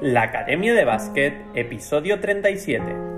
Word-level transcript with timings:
La 0.00 0.22
Academia 0.22 0.72
de 0.72 0.86
Básquet, 0.86 1.44
episodio 1.54 2.20
37. 2.20 3.09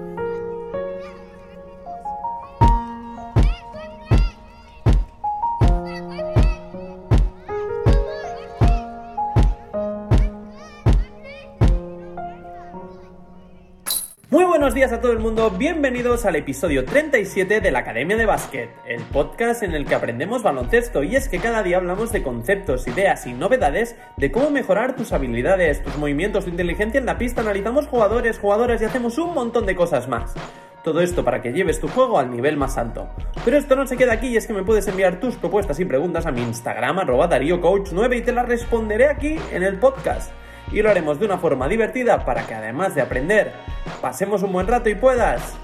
Días 14.82 14.92
a 14.92 15.00
todo 15.00 15.12
el 15.12 15.20
mundo, 15.20 15.48
bienvenidos 15.48 16.24
al 16.24 16.34
episodio 16.34 16.84
37 16.84 17.60
de 17.60 17.70
la 17.70 17.78
Academia 17.78 18.16
de 18.16 18.26
Básquet, 18.26 18.68
el 18.84 19.00
podcast 19.00 19.62
en 19.62 19.74
el 19.74 19.86
que 19.86 19.94
aprendemos 19.94 20.42
baloncesto 20.42 21.04
y 21.04 21.14
es 21.14 21.28
que 21.28 21.38
cada 21.38 21.62
día 21.62 21.76
hablamos 21.76 22.10
de 22.10 22.24
conceptos, 22.24 22.88
ideas 22.88 23.24
y 23.28 23.32
novedades 23.32 23.94
de 24.16 24.32
cómo 24.32 24.50
mejorar 24.50 24.96
tus 24.96 25.12
habilidades, 25.12 25.84
tus 25.84 25.96
movimientos, 25.98 26.46
tu 26.46 26.50
inteligencia 26.50 26.98
en 26.98 27.06
la 27.06 27.16
pista, 27.16 27.42
analizamos 27.42 27.86
jugadores, 27.86 28.40
jugadoras 28.40 28.82
y 28.82 28.84
hacemos 28.84 29.18
un 29.18 29.34
montón 29.34 29.66
de 29.66 29.76
cosas 29.76 30.08
más. 30.08 30.34
Todo 30.82 31.00
esto 31.00 31.24
para 31.24 31.42
que 31.42 31.52
lleves 31.52 31.78
tu 31.78 31.86
juego 31.86 32.18
al 32.18 32.32
nivel 32.32 32.56
más 32.56 32.76
alto. 32.76 33.08
Pero 33.44 33.58
esto 33.58 33.76
no 33.76 33.86
se 33.86 33.96
queda 33.96 34.14
aquí 34.14 34.30
y 34.30 34.36
es 34.36 34.48
que 34.48 34.52
me 34.52 34.64
puedes 34.64 34.88
enviar 34.88 35.20
tus 35.20 35.36
propuestas 35.36 35.78
y 35.78 35.84
preguntas 35.84 36.26
a 36.26 36.32
mi 36.32 36.42
Instagram 36.42 36.98
arroba 36.98 37.30
DarioCoach9 37.30 38.18
y 38.18 38.22
te 38.22 38.32
las 38.32 38.48
responderé 38.48 39.06
aquí 39.06 39.36
en 39.52 39.62
el 39.62 39.78
podcast 39.78 40.32
y 40.72 40.80
lo 40.80 40.90
haremos 40.90 41.18
de 41.20 41.26
una 41.26 41.38
forma 41.38 41.68
divertida 41.68 42.24
para 42.24 42.46
que 42.46 42.54
además 42.54 42.94
de 42.94 43.02
aprender, 43.02 43.52
pasemos 44.00 44.42
un 44.42 44.52
buen 44.52 44.66
rato 44.66 44.88
y 44.88 44.94
puedas 44.94 45.54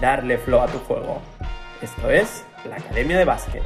darle 0.00 0.38
flow 0.38 0.60
a 0.60 0.66
tu 0.66 0.78
juego. 0.80 1.22
Esto 1.80 2.10
es 2.10 2.44
la 2.68 2.76
Academia 2.76 3.18
de 3.18 3.24
Básquet. 3.24 3.62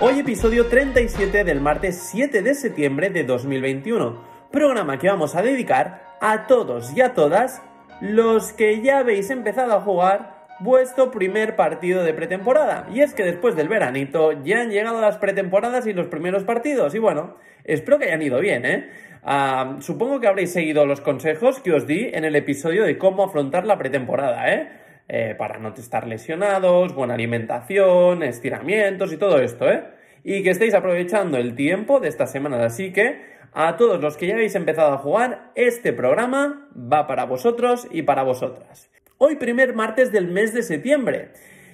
Hoy 0.00 0.18
episodio 0.18 0.66
37 0.66 1.44
del 1.44 1.60
martes 1.60 2.08
7 2.10 2.40
de 2.40 2.54
septiembre 2.54 3.10
de 3.10 3.24
2021, 3.24 4.24
programa 4.50 4.98
que 4.98 5.08
vamos 5.08 5.34
a 5.36 5.42
dedicar 5.42 6.16
a 6.22 6.46
todos 6.46 6.96
y 6.96 7.02
a 7.02 7.14
todas 7.14 7.62
los 8.00 8.52
que 8.52 8.80
ya 8.80 8.98
habéis 8.98 9.30
empezado 9.30 9.74
a 9.74 9.80
jugar 9.80 10.40
vuestro 10.60 11.10
primer 11.10 11.56
partido 11.56 12.02
de 12.02 12.14
pretemporada. 12.14 12.86
Y 12.92 13.00
es 13.00 13.14
que 13.14 13.24
después 13.24 13.56
del 13.56 13.68
veranito 13.68 14.42
ya 14.44 14.60
han 14.60 14.70
llegado 14.70 15.00
las 15.00 15.18
pretemporadas 15.18 15.86
y 15.86 15.92
los 15.92 16.06
primeros 16.06 16.44
partidos. 16.44 16.94
Y 16.94 16.98
bueno, 16.98 17.36
espero 17.64 17.98
que 17.98 18.06
hayan 18.06 18.22
ido 18.22 18.38
bien, 18.40 18.64
¿eh? 18.64 18.90
Ah, 19.22 19.76
supongo 19.80 20.20
que 20.20 20.28
habréis 20.28 20.52
seguido 20.52 20.86
los 20.86 21.00
consejos 21.00 21.60
que 21.60 21.72
os 21.72 21.86
di 21.86 22.10
en 22.12 22.24
el 22.24 22.36
episodio 22.36 22.84
de 22.84 22.96
cómo 22.96 23.24
afrontar 23.24 23.66
la 23.66 23.76
pretemporada, 23.76 24.50
¿eh? 24.50 24.68
eh 25.08 25.34
para 25.36 25.58
no 25.58 25.74
estar 25.74 26.06
lesionados, 26.06 26.94
buena 26.94 27.14
alimentación, 27.14 28.22
estiramientos 28.22 29.12
y 29.12 29.18
todo 29.18 29.38
esto, 29.40 29.70
¿eh? 29.70 29.84
Y 30.24 30.42
que 30.42 30.50
estéis 30.50 30.74
aprovechando 30.74 31.38
el 31.38 31.54
tiempo 31.54 32.00
de 32.00 32.08
estas 32.08 32.30
semanas. 32.32 32.60
Así 32.60 32.92
que 32.92 33.39
a 33.52 33.76
todos 33.76 34.00
los 34.00 34.16
que 34.16 34.26
ya 34.26 34.34
habéis 34.34 34.54
empezado 34.54 34.92
a 34.92 34.98
jugar, 34.98 35.52
este 35.54 35.92
programa 35.92 36.68
va 36.74 37.06
para 37.06 37.24
vosotros 37.24 37.88
y 37.90 38.02
para 38.02 38.22
vosotras. 38.22 38.90
Hoy 39.18 39.36
primer 39.36 39.74
martes 39.74 40.12
del 40.12 40.28
mes 40.28 40.54
de 40.54 40.62
septiembre. 40.62 41.32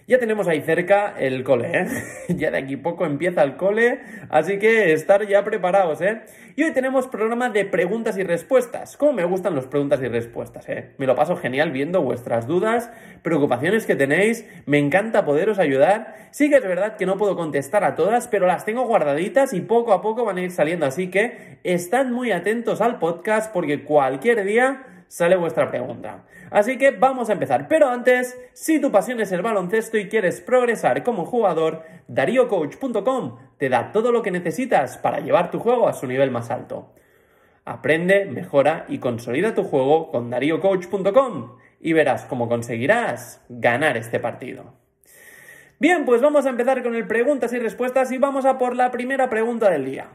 Ya 0.09 0.21
tenemos 0.21 0.47
ahí 0.47 0.61
cerca 0.61 1.17
el 1.19 1.43
cole, 1.43 1.69
¿eh? 1.75 1.87
ya 2.29 2.53
de 2.53 2.59
aquí 2.59 2.77
poco 2.77 3.05
empieza 3.05 3.43
el 3.43 3.57
cole, 3.57 4.03
así 4.29 4.57
que 4.61 4.93
estar 4.93 5.27
ya 5.27 5.43
preparados, 5.43 6.01
¿eh? 6.01 6.23
Y 6.55 6.63
hoy 6.63 6.73
tenemos 6.73 7.09
programa 7.09 7.51
de 7.51 7.65
preguntas 7.65 8.17
y 8.17 8.23
respuestas. 8.23 8.97
¿Cómo 8.97 9.13
me 9.13 9.25
gustan 9.25 9.57
las 9.57 9.67
preguntas 9.67 10.01
y 10.01 10.07
respuestas, 10.07 10.69
eh? 10.69 10.93
Me 10.99 11.07
lo 11.07 11.17
paso 11.17 11.35
genial 11.35 11.73
viendo 11.73 12.03
vuestras 12.03 12.47
dudas, 12.47 12.89
preocupaciones 13.23 13.85
que 13.85 13.97
tenéis, 13.97 14.47
me 14.65 14.79
encanta 14.79 15.25
poderos 15.25 15.59
ayudar. 15.59 16.15
Sí 16.31 16.51
que 16.51 16.57
es 16.59 16.63
verdad 16.63 16.97
que 16.97 17.05
no 17.05 17.17
puedo 17.17 17.35
contestar 17.35 17.83
a 17.83 17.97
todas, 17.97 18.29
pero 18.29 18.47
las 18.47 18.65
tengo 18.65 18.87
guardaditas 18.87 19.53
y 19.55 19.61
poco 19.61 19.93
a 19.93 20.03
poco 20.03 20.25
van 20.25 20.39
a 20.39 20.43
ir 20.43 20.53
saliendo, 20.53 20.87
así 20.87 21.11
que 21.11 21.59
estad 21.65 22.07
muy 22.07 22.31
atentos 22.31 22.81
al 22.81 23.01
podcast 23.01 23.53
porque 23.53 23.83
cualquier 23.83 24.45
día 24.45 24.85
sale 25.09 25.37
vuestra 25.37 25.71
pregunta. 25.71 26.25
Así 26.51 26.79
que 26.79 26.91
vamos 26.91 27.29
a 27.31 27.33
empezar. 27.33 27.69
Pero 27.69 27.89
antes, 27.89 28.39
si 28.53 28.81
tu 28.81 28.91
pasión 28.91 29.21
es 29.21 29.33
el 29.33 29.43
baloncesto 29.43 29.99
y 29.99 30.09
quieres 30.09 30.41
progresar 30.41 31.03
como 31.03 31.25
jugador, 31.25 31.83
DarioCoach.com 32.09 33.39
te 33.59 33.69
da 33.69 33.93
todo 33.93 34.13
lo 34.13 34.23
que 34.23 34.31
necesitas 34.31 34.99
para 34.99 35.21
llevar 35.21 35.51
tu 35.51 35.59
juego 35.59 35.89
a 35.89 35.93
su 35.93 36.07
nivel 36.07 36.31
más 36.31 36.51
alto. 36.51 36.93
Aprende, 37.65 38.27
mejora 38.27 38.85
y 38.89 38.99
consolida 38.99 39.55
tu 39.55 39.65
juego 39.65 40.11
con 40.11 40.31
DarioCoach.com 40.31 41.57
y 41.81 41.93
verás 41.93 42.25
cómo 42.25 42.49
conseguirás 42.49 43.45
ganar 43.49 43.97
este 43.97 44.21
partido. 44.21 44.75
Bien, 45.79 46.07
pues 46.07 46.23
vamos 46.23 46.47
a 46.47 46.51
empezar 46.51 46.83
con 46.83 46.95
el 46.95 47.07
preguntas 47.07 47.53
y 47.53 47.59
respuestas 47.59 48.11
y 48.11 48.19
vamos 48.19 48.47
a 48.47 48.57
por 48.57 48.75
la 48.75 48.91
primera 48.91 49.29
pregunta 49.29 49.69
del 49.69 49.85
día. 49.85 50.09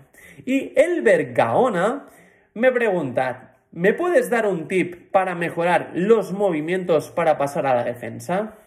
Y 0.46 0.74
Elber 0.75 1.34
Gaona 1.34 2.07
me 2.56 2.72
pregunta, 2.72 3.50
¿Me 3.73 3.93
puedes 3.93 4.29
dar 4.29 4.47
un 4.47 4.67
tip 4.67 5.11
para 5.11 5.33
mejorar 5.33 5.91
los 5.93 6.33
movimientos 6.33 7.09
para 7.09 7.37
pasar 7.37 7.65
a 7.65 7.73
la 7.73 7.85
defensa? 7.85 8.57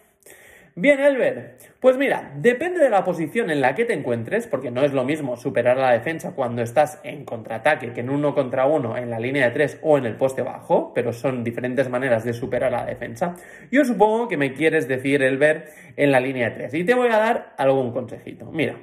Bien, 0.73 0.99
Elber. 0.99 1.57
Pues 1.79 1.95
mira, 1.95 2.33
depende 2.37 2.79
de 2.79 2.89
la 2.89 3.03
posición 3.03 3.51
en 3.51 3.61
la 3.61 3.75
que 3.75 3.85
te 3.85 3.93
encuentres, 3.93 4.47
porque 4.47 4.71
no 4.71 4.83
es 4.83 4.93
lo 4.93 5.03
mismo 5.05 5.37
superar 5.37 5.77
la 5.77 5.91
defensa 5.91 6.33
cuando 6.33 6.63
estás 6.63 6.99
en 7.03 7.23
contraataque 7.23 7.93
que 7.93 7.99
en 7.99 8.09
uno 8.09 8.33
contra 8.33 8.65
uno 8.65 8.97
en 8.97 9.11
la 9.11 9.19
línea 9.19 9.45
de 9.45 9.51
tres 9.51 9.79
o 9.83 9.99
en 9.99 10.07
el 10.07 10.15
poste 10.15 10.41
bajo, 10.41 10.91
pero 10.95 11.13
son 11.13 11.43
diferentes 11.43 11.87
maneras 11.87 12.25
de 12.25 12.33
superar 12.33 12.71
la 12.71 12.83
defensa. 12.83 13.35
Yo 13.71 13.85
supongo 13.85 14.27
que 14.27 14.37
me 14.37 14.53
quieres 14.53 14.87
decir, 14.87 15.21
Elber, 15.21 15.69
en 15.95 16.11
la 16.11 16.19
línea 16.19 16.49
de 16.49 16.55
tres. 16.55 16.73
Y 16.73 16.83
te 16.83 16.95
voy 16.95 17.09
a 17.09 17.19
dar 17.19 17.53
algún 17.59 17.93
consejito. 17.93 18.51
Mira, 18.51 18.75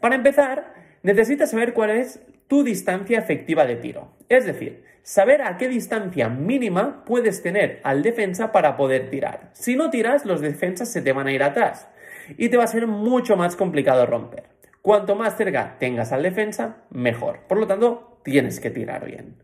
para 0.00 0.16
empezar, 0.16 0.74
necesitas 1.02 1.50
saber 1.50 1.72
cuál 1.74 1.90
es 1.90 2.20
tu 2.48 2.64
distancia 2.64 3.18
efectiva 3.18 3.66
de 3.66 3.76
tiro. 3.76 4.12
Es 4.28 4.46
decir, 4.46 4.84
saber 5.02 5.42
a 5.42 5.56
qué 5.56 5.68
distancia 5.68 6.28
mínima 6.28 7.04
puedes 7.04 7.42
tener 7.42 7.80
al 7.84 8.02
defensa 8.02 8.52
para 8.52 8.76
poder 8.76 9.10
tirar. 9.10 9.50
Si 9.52 9.76
no 9.76 9.90
tiras, 9.90 10.24
los 10.24 10.40
defensas 10.40 10.90
se 10.90 11.02
te 11.02 11.12
van 11.12 11.26
a 11.26 11.32
ir 11.32 11.42
atrás 11.42 11.88
y 12.36 12.48
te 12.48 12.56
va 12.56 12.64
a 12.64 12.68
ser 12.68 12.86
mucho 12.86 13.36
más 13.36 13.56
complicado 13.56 14.06
romper. 14.06 14.44
Cuanto 14.82 15.14
más 15.14 15.36
cerca 15.36 15.76
tengas 15.78 16.12
al 16.12 16.22
defensa, 16.22 16.84
mejor. 16.90 17.40
Por 17.48 17.58
lo 17.58 17.66
tanto, 17.66 18.20
tienes 18.22 18.60
que 18.60 18.70
tirar 18.70 19.04
bien. 19.04 19.36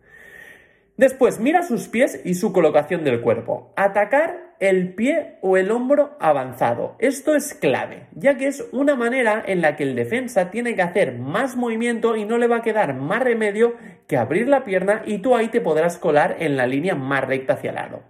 Después, 0.97 1.41
mira 1.41 1.65
sus 1.65 1.89
pies 1.89 2.21
y 2.25 2.35
su 2.35 2.53
colocación 2.53 3.03
del 3.03 3.21
cuerpo. 3.21 3.73
Atacar 3.75 4.55
el 4.61 4.95
pie 4.95 5.39
o 5.41 5.57
el 5.57 5.73
hombro 5.73 6.17
avanzado. 6.21 6.95
Esto 7.01 7.35
es 7.35 7.53
clave, 7.53 8.07
ya 8.13 8.37
que 8.37 8.47
es 8.47 8.65
una 8.71 8.95
manera 8.95 9.43
en 9.45 9.61
la 9.61 9.75
que 9.75 9.83
el 9.83 9.97
defensa 9.97 10.53
tiene 10.53 10.77
que 10.77 10.83
hacer 10.83 11.19
más 11.19 11.57
movimiento 11.57 12.15
y 12.15 12.25
no 12.25 12.39
le 12.39 12.47
va 12.47 12.59
a 12.59 12.63
quedar 12.63 12.95
más 12.95 13.23
remedio 13.23 13.75
que 14.07 14.17
abrir 14.17 14.49
la 14.49 14.65
pierna 14.65 15.03
y 15.05 15.19
tú 15.19 15.35
ahí 15.35 15.49
te 15.49 15.61
podrás 15.61 15.99
colar 15.99 16.37
en 16.39 16.57
la 16.57 16.69
línea 16.69 16.95
más 16.95 17.27
recta 17.27 17.55
hacia 17.55 17.71
el 17.71 17.77
lado. 17.77 18.03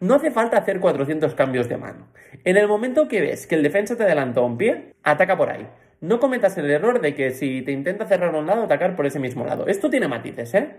No 0.00 0.16
hace 0.16 0.32
falta 0.32 0.58
hacer 0.58 0.80
400 0.80 1.36
cambios 1.36 1.68
de 1.68 1.76
mano. 1.76 2.08
En 2.42 2.56
el 2.56 2.66
momento 2.66 3.06
que 3.06 3.20
ves 3.20 3.46
que 3.46 3.54
el 3.54 3.62
defensa 3.62 3.96
te 3.96 4.02
adelanta 4.02 4.40
un 4.40 4.58
pie, 4.58 4.94
ataca 5.04 5.36
por 5.36 5.48
ahí. 5.48 5.68
No 6.00 6.18
cometas 6.18 6.58
el 6.58 6.68
error 6.68 7.00
de 7.00 7.14
que 7.14 7.30
si 7.30 7.62
te 7.62 7.70
intenta 7.70 8.06
cerrar 8.06 8.34
un 8.34 8.46
lado, 8.46 8.64
atacar 8.64 8.96
por 8.96 9.06
ese 9.06 9.20
mismo 9.20 9.46
lado. 9.46 9.68
Esto 9.68 9.88
tiene 9.88 10.08
matices, 10.08 10.52
¿eh? 10.54 10.70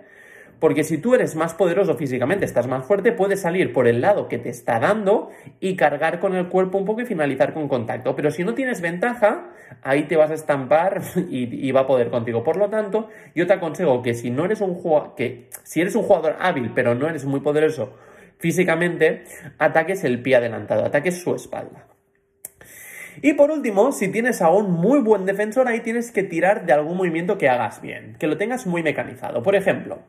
Porque 0.64 0.86
si 0.86 0.98
tú 0.98 1.14
eres 1.14 1.36
más 1.36 1.54
poderoso 1.54 1.98
físicamente, 1.98 2.46
estás 2.46 2.68
más 2.68 2.86
fuerte, 2.86 3.12
puedes 3.12 3.42
salir 3.42 3.74
por 3.74 3.86
el 3.86 4.00
lado 4.00 4.30
que 4.30 4.38
te 4.38 4.48
está 4.48 4.80
dando 4.80 5.30
y 5.60 5.76
cargar 5.76 6.22
con 6.22 6.34
el 6.36 6.48
cuerpo 6.48 6.78
un 6.78 6.86
poco 6.86 7.02
y 7.02 7.06
finalizar 7.06 7.54
con 7.54 7.68
contacto. 7.68 8.16
Pero 8.16 8.32
si 8.32 8.46
no 8.46 8.54
tienes 8.54 8.80
ventaja, 8.80 9.50
ahí 9.82 10.04
te 10.04 10.16
vas 10.16 10.32
a 10.32 10.36
estampar 10.36 11.02
y, 11.30 11.70
va 11.74 11.82
a 11.82 11.86
poder 11.86 12.10
contigo. 12.10 12.46
Por 12.46 12.56
lo 12.56 12.70
tanto, 12.70 13.10
yo 13.36 13.46
te 13.46 13.52
aconsejo 13.52 14.02
que 14.02 14.14
si 14.14 14.32
no 14.32 14.46
eres 14.46 14.62
un 14.62 14.82
que 15.18 15.50
si 15.64 15.82
eres 15.82 15.96
un 15.96 16.04
jugador 16.04 16.38
hábil, 16.40 16.72
pero 16.74 16.96
no 16.96 17.10
eres 17.10 17.26
muy 17.26 17.42
poderoso 17.42 17.98
físicamente, 18.38 19.26
ataques 19.58 20.06
el 20.06 20.22
pie 20.22 20.38
adelantado, 20.38 20.86
ataques 20.86 21.22
su 21.22 21.36
espalda. 21.36 21.88
Y 23.22 23.34
por 23.34 23.52
último, 23.52 23.92
si 23.92 24.08
tienes 24.08 24.42
a 24.42 24.50
un 24.50 24.72
muy 24.72 25.02
buen 25.02 25.26
defensor, 25.26 25.68
ahí 25.68 25.82
tienes 25.82 26.12
que 26.14 26.24
tirar 26.24 26.66
de 26.66 26.72
algún 26.72 26.96
movimiento 26.96 27.38
que 27.38 27.50
hagas 27.50 27.82
bien, 27.82 28.16
que 28.18 28.28
lo 28.28 28.38
tengas 28.38 28.66
muy 28.66 28.82
mecanizado. 28.82 29.44
Por 29.44 29.56
ejemplo, 29.56 30.00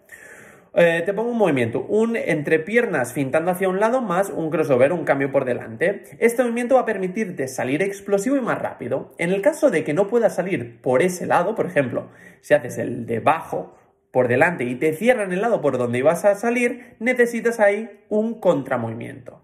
eh, 0.77 1.03
te 1.07 1.15
pongo 1.15 1.31
un 1.31 1.39
movimiento, 1.39 1.87
un 1.89 2.17
entre 2.17 2.59
piernas 2.59 3.13
fintando 3.13 3.53
hacia 3.53 3.69
un 3.69 3.79
lado 3.79 4.01
más 4.01 4.31
un 4.31 4.51
crossover, 4.51 4.93
un 4.93 5.05
cambio 5.05 5.31
por 5.31 5.45
delante. 5.45 6.03
Este 6.19 6.43
movimiento 6.43 6.75
va 6.75 6.81
a 6.81 6.87
permitirte 6.87 7.47
salir 7.47 7.81
explosivo 7.81 8.37
y 8.37 8.41
más 8.41 8.61
rápido. 8.61 9.15
En 9.19 9.31
el 9.31 9.41
caso 9.41 9.71
de 9.71 9.85
que 9.85 9.95
no 9.95 10.09
puedas 10.09 10.35
salir 10.35 10.81
por 10.81 11.03
ese 11.03 11.27
lado, 11.27 11.55
por 11.55 11.67
ejemplo, 11.67 12.09
si 12.41 12.55
haces 12.55 12.79
el 12.79 13.07
de 13.07 13.21
bajo 13.21 13.77
por 14.11 14.27
delante 14.27 14.65
y 14.65 14.75
te 14.75 14.93
cierran 14.95 15.33
el 15.33 15.43
lado 15.43 15.61
por 15.61 15.79
donde 15.79 15.99
ibas 15.99 16.25
a 16.25 16.35
salir, 16.35 16.97
necesitas 16.99 17.61
ahí 17.61 18.01
un 18.09 18.41
contramovimiento. 18.41 19.44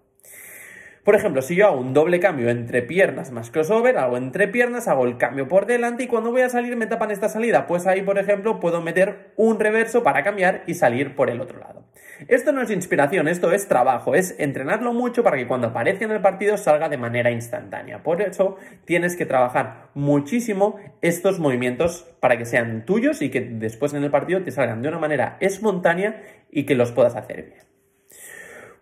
Por 1.05 1.14
ejemplo, 1.14 1.41
si 1.41 1.56
yo 1.56 1.67
hago 1.67 1.81
un 1.81 1.94
doble 1.94 2.20
cambio 2.20 2.50
entre 2.50 2.82
piernas 2.82 3.31
más 3.31 3.50
crossover, 3.50 3.97
hago 3.97 4.19
entre 4.19 4.49
piernas, 4.49 4.87
hago 4.87 5.06
el 5.06 5.17
cambio 5.17 5.49
por 5.49 5.64
delante 5.64 6.05
y 6.05 6.06
cuando 6.06 6.31
voy 6.31 6.43
a 6.43 6.50
salir 6.50 6.76
me 6.76 6.87
tapan 6.87 7.11
esta 7.11 7.31
salida, 7.31 7.67
pues 7.67 7.87
ahí, 7.87 8.02
por 8.02 8.19
ejemplo, 8.19 8.61
puedo 8.61 8.82
meter 8.82 9.32
un 9.37 9.58
reverso 9.58 10.02
para 10.02 10.23
cambiar 10.23 10.62
y 10.67 10.75
salir 10.75 11.14
por 11.14 11.31
el 11.31 11.41
otro 11.41 11.58
lado. 11.58 11.87
Esto 12.29 12.52
no 12.52 12.61
es 12.61 12.70
inspiración, 12.70 13.29
esto 13.29 13.50
es 13.50 13.67
trabajo, 13.67 14.14
es 14.14 14.35
entrenarlo 14.38 14.93
mucho 14.93 15.23
para 15.23 15.38
que 15.38 15.47
cuando 15.47 15.69
aparezca 15.69 16.05
en 16.05 16.11
el 16.11 16.20
partido 16.20 16.58
salga 16.58 16.91
de 16.91 16.99
manera 16.99 17.31
instantánea. 17.31 18.03
Por 18.03 18.20
eso 18.20 18.58
tienes 18.85 19.17
que 19.17 19.25
trabajar 19.25 19.88
muchísimo 19.94 20.76
estos 21.00 21.38
movimientos 21.38 22.06
para 22.20 22.37
que 22.37 22.44
sean 22.44 22.85
tuyos 22.85 23.23
y 23.23 23.31
que 23.31 23.41
después 23.41 23.94
en 23.94 24.05
el 24.05 24.11
partido 24.11 24.43
te 24.43 24.50
salgan 24.50 24.82
de 24.82 24.88
una 24.88 24.99
manera 24.99 25.38
espontánea 25.41 26.23
y 26.50 26.64
que 26.67 26.75
los 26.75 26.93
puedas 26.93 27.17
hacer 27.17 27.46
bien. 27.46 27.69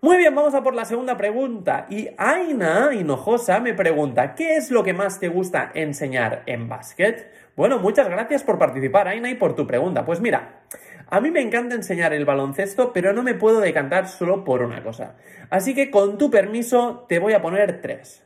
Muy 0.01 0.17
bien, 0.17 0.33
vamos 0.33 0.55
a 0.55 0.63
por 0.63 0.77
la 0.77 0.85
segunda 0.85 1.17
pregunta. 1.17 1.89
Y 1.91 2.11
Aina 2.19 2.91
Hinojosa 2.93 3.59
me 3.59 3.75
pregunta, 3.75 4.37
¿qué 4.37 4.57
es 4.57 4.71
lo 4.71 4.85
que 4.85 4.93
más 4.93 5.19
te 5.19 5.27
gusta 5.27 5.73
enseñar 5.75 6.45
en 6.47 6.69
básquet? 6.69 7.33
Bueno, 7.57 7.81
muchas 7.81 8.09
gracias 8.09 8.45
por 8.45 8.61
participar, 8.61 9.09
Aina, 9.09 9.29
y 9.29 9.35
por 9.35 9.57
tu 9.57 9.67
pregunta. 9.67 10.05
Pues 10.05 10.21
mira, 10.21 10.61
a 11.09 11.21
mí 11.21 11.33
me 11.33 11.41
encanta 11.41 11.75
enseñar 11.75 12.13
el 12.13 12.25
baloncesto, 12.25 12.93
pero 12.93 13.13
no 13.13 13.25
me 13.25 13.35
puedo 13.35 13.59
decantar 13.59 14.07
solo 14.07 14.45
por 14.45 14.63
una 14.63 14.85
cosa. 14.85 15.17
Así 15.51 15.75
que 15.75 15.91
con 15.91 16.17
tu 16.17 16.31
permiso 16.31 17.05
te 17.09 17.19
voy 17.19 17.33
a 17.33 17.43
poner 17.43 17.81
tres. 17.81 18.25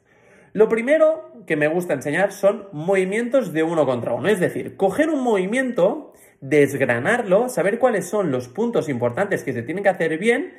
Lo 0.52 0.68
primero 0.68 1.32
que 1.46 1.56
me 1.56 1.68
gusta 1.68 1.94
enseñar 1.94 2.32
son 2.32 2.68
movimientos 2.72 3.54
de 3.54 3.62
uno 3.62 3.86
contra 3.86 4.12
uno, 4.12 4.28
es 4.28 4.40
decir, 4.40 4.76
coger 4.76 5.08
un 5.08 5.22
movimiento, 5.22 6.12
desgranarlo, 6.42 7.48
saber 7.48 7.78
cuáles 7.78 8.06
son 8.06 8.30
los 8.30 8.48
puntos 8.48 8.90
importantes 8.90 9.42
que 9.42 9.54
se 9.54 9.62
tienen 9.62 9.82
que 9.82 9.88
hacer 9.88 10.18
bien 10.18 10.52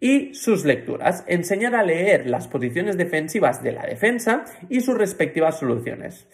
y 0.00 0.34
sus 0.34 0.64
lecturas, 0.64 1.24
enseñar 1.26 1.74
a 1.74 1.82
leer 1.82 2.28
las 2.28 2.48
posiciones 2.48 2.96
defensivas 2.96 3.62
de 3.62 3.72
la 3.72 3.86
defensa 3.86 4.44
y 4.68 4.80
sus 4.80 4.96
respectivas 4.96 5.58
soluciones. 5.58 6.28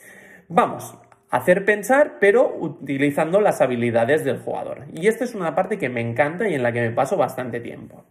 Vamos, 0.49 0.97
hacer 1.31 1.65
pensar, 1.65 2.19
pero 2.21 2.57
utilizando 2.59 3.41
las 3.41 3.61
habilidades 3.61 4.25
del 4.25 4.39
jugador. 4.39 4.85
Y 4.93 5.09
esta 5.09 5.25
es 5.25 5.35
una 5.35 5.55
parte 5.55 5.79
que 5.79 5.89
me 5.89 6.01
encanta 6.01 6.49
y 6.49 6.55
en 6.55 6.63
la 6.63 6.73
que 6.73 6.81
me 6.81 6.91
paso 6.91 7.17
bastante 7.17 7.61
tiempo. 7.61 8.05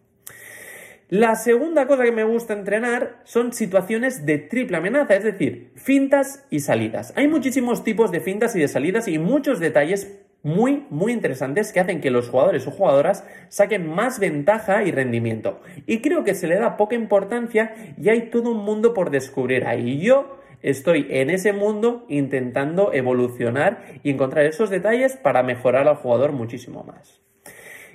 La 1.09 1.35
segunda 1.35 1.85
cosa 1.85 2.03
que 2.03 2.11
me 2.11 2.23
gusta 2.23 2.53
entrenar 2.53 3.21
son 3.23 3.53
situaciones 3.53 4.25
de 4.25 4.39
triple 4.39 4.77
amenaza, 4.77 5.15
es 5.15 5.23
decir, 5.23 5.71
fintas 5.75 6.43
y 6.49 6.61
salidas. 6.61 7.13
Hay 7.15 7.27
muchísimos 7.27 7.83
tipos 7.83 8.11
de 8.11 8.19
fintas 8.19 8.55
y 8.55 8.59
de 8.59 8.67
salidas 8.67 9.07
y 9.07 9.19
muchos 9.19 9.59
detalles 9.59 10.22
muy, 10.43 10.85
muy 10.89 11.13
interesantes 11.13 11.71
que 11.71 11.79
hacen 11.79 12.01
que 12.01 12.11
los 12.11 12.29
jugadores 12.29 12.67
o 12.67 12.71
jugadoras 12.71 13.25
saquen 13.47 13.87
más 13.87 14.19
ventaja 14.19 14.83
y 14.83 14.91
rendimiento. 14.91 15.61
Y 15.87 16.01
creo 16.01 16.23
que 16.23 16.35
se 16.35 16.47
le 16.47 16.59
da 16.59 16.77
poca 16.77 16.95
importancia 16.95 17.73
y 17.97 18.09
hay 18.09 18.29
todo 18.29 18.51
un 18.51 18.63
mundo 18.63 18.93
por 18.93 19.09
descubrir 19.09 19.65
ahí. 19.65 19.99
Yo 19.99 20.37
estoy 20.61 21.07
en 21.09 21.29
ese 21.29 21.53
mundo 21.53 22.05
intentando 22.09 22.93
evolucionar 22.93 23.83
y 24.03 24.11
encontrar 24.11 24.45
esos 24.45 24.69
detalles 24.69 25.15
para 25.15 25.43
mejorar 25.43 25.87
al 25.87 25.95
jugador 25.95 26.33
muchísimo 26.33 26.83
más. 26.83 27.21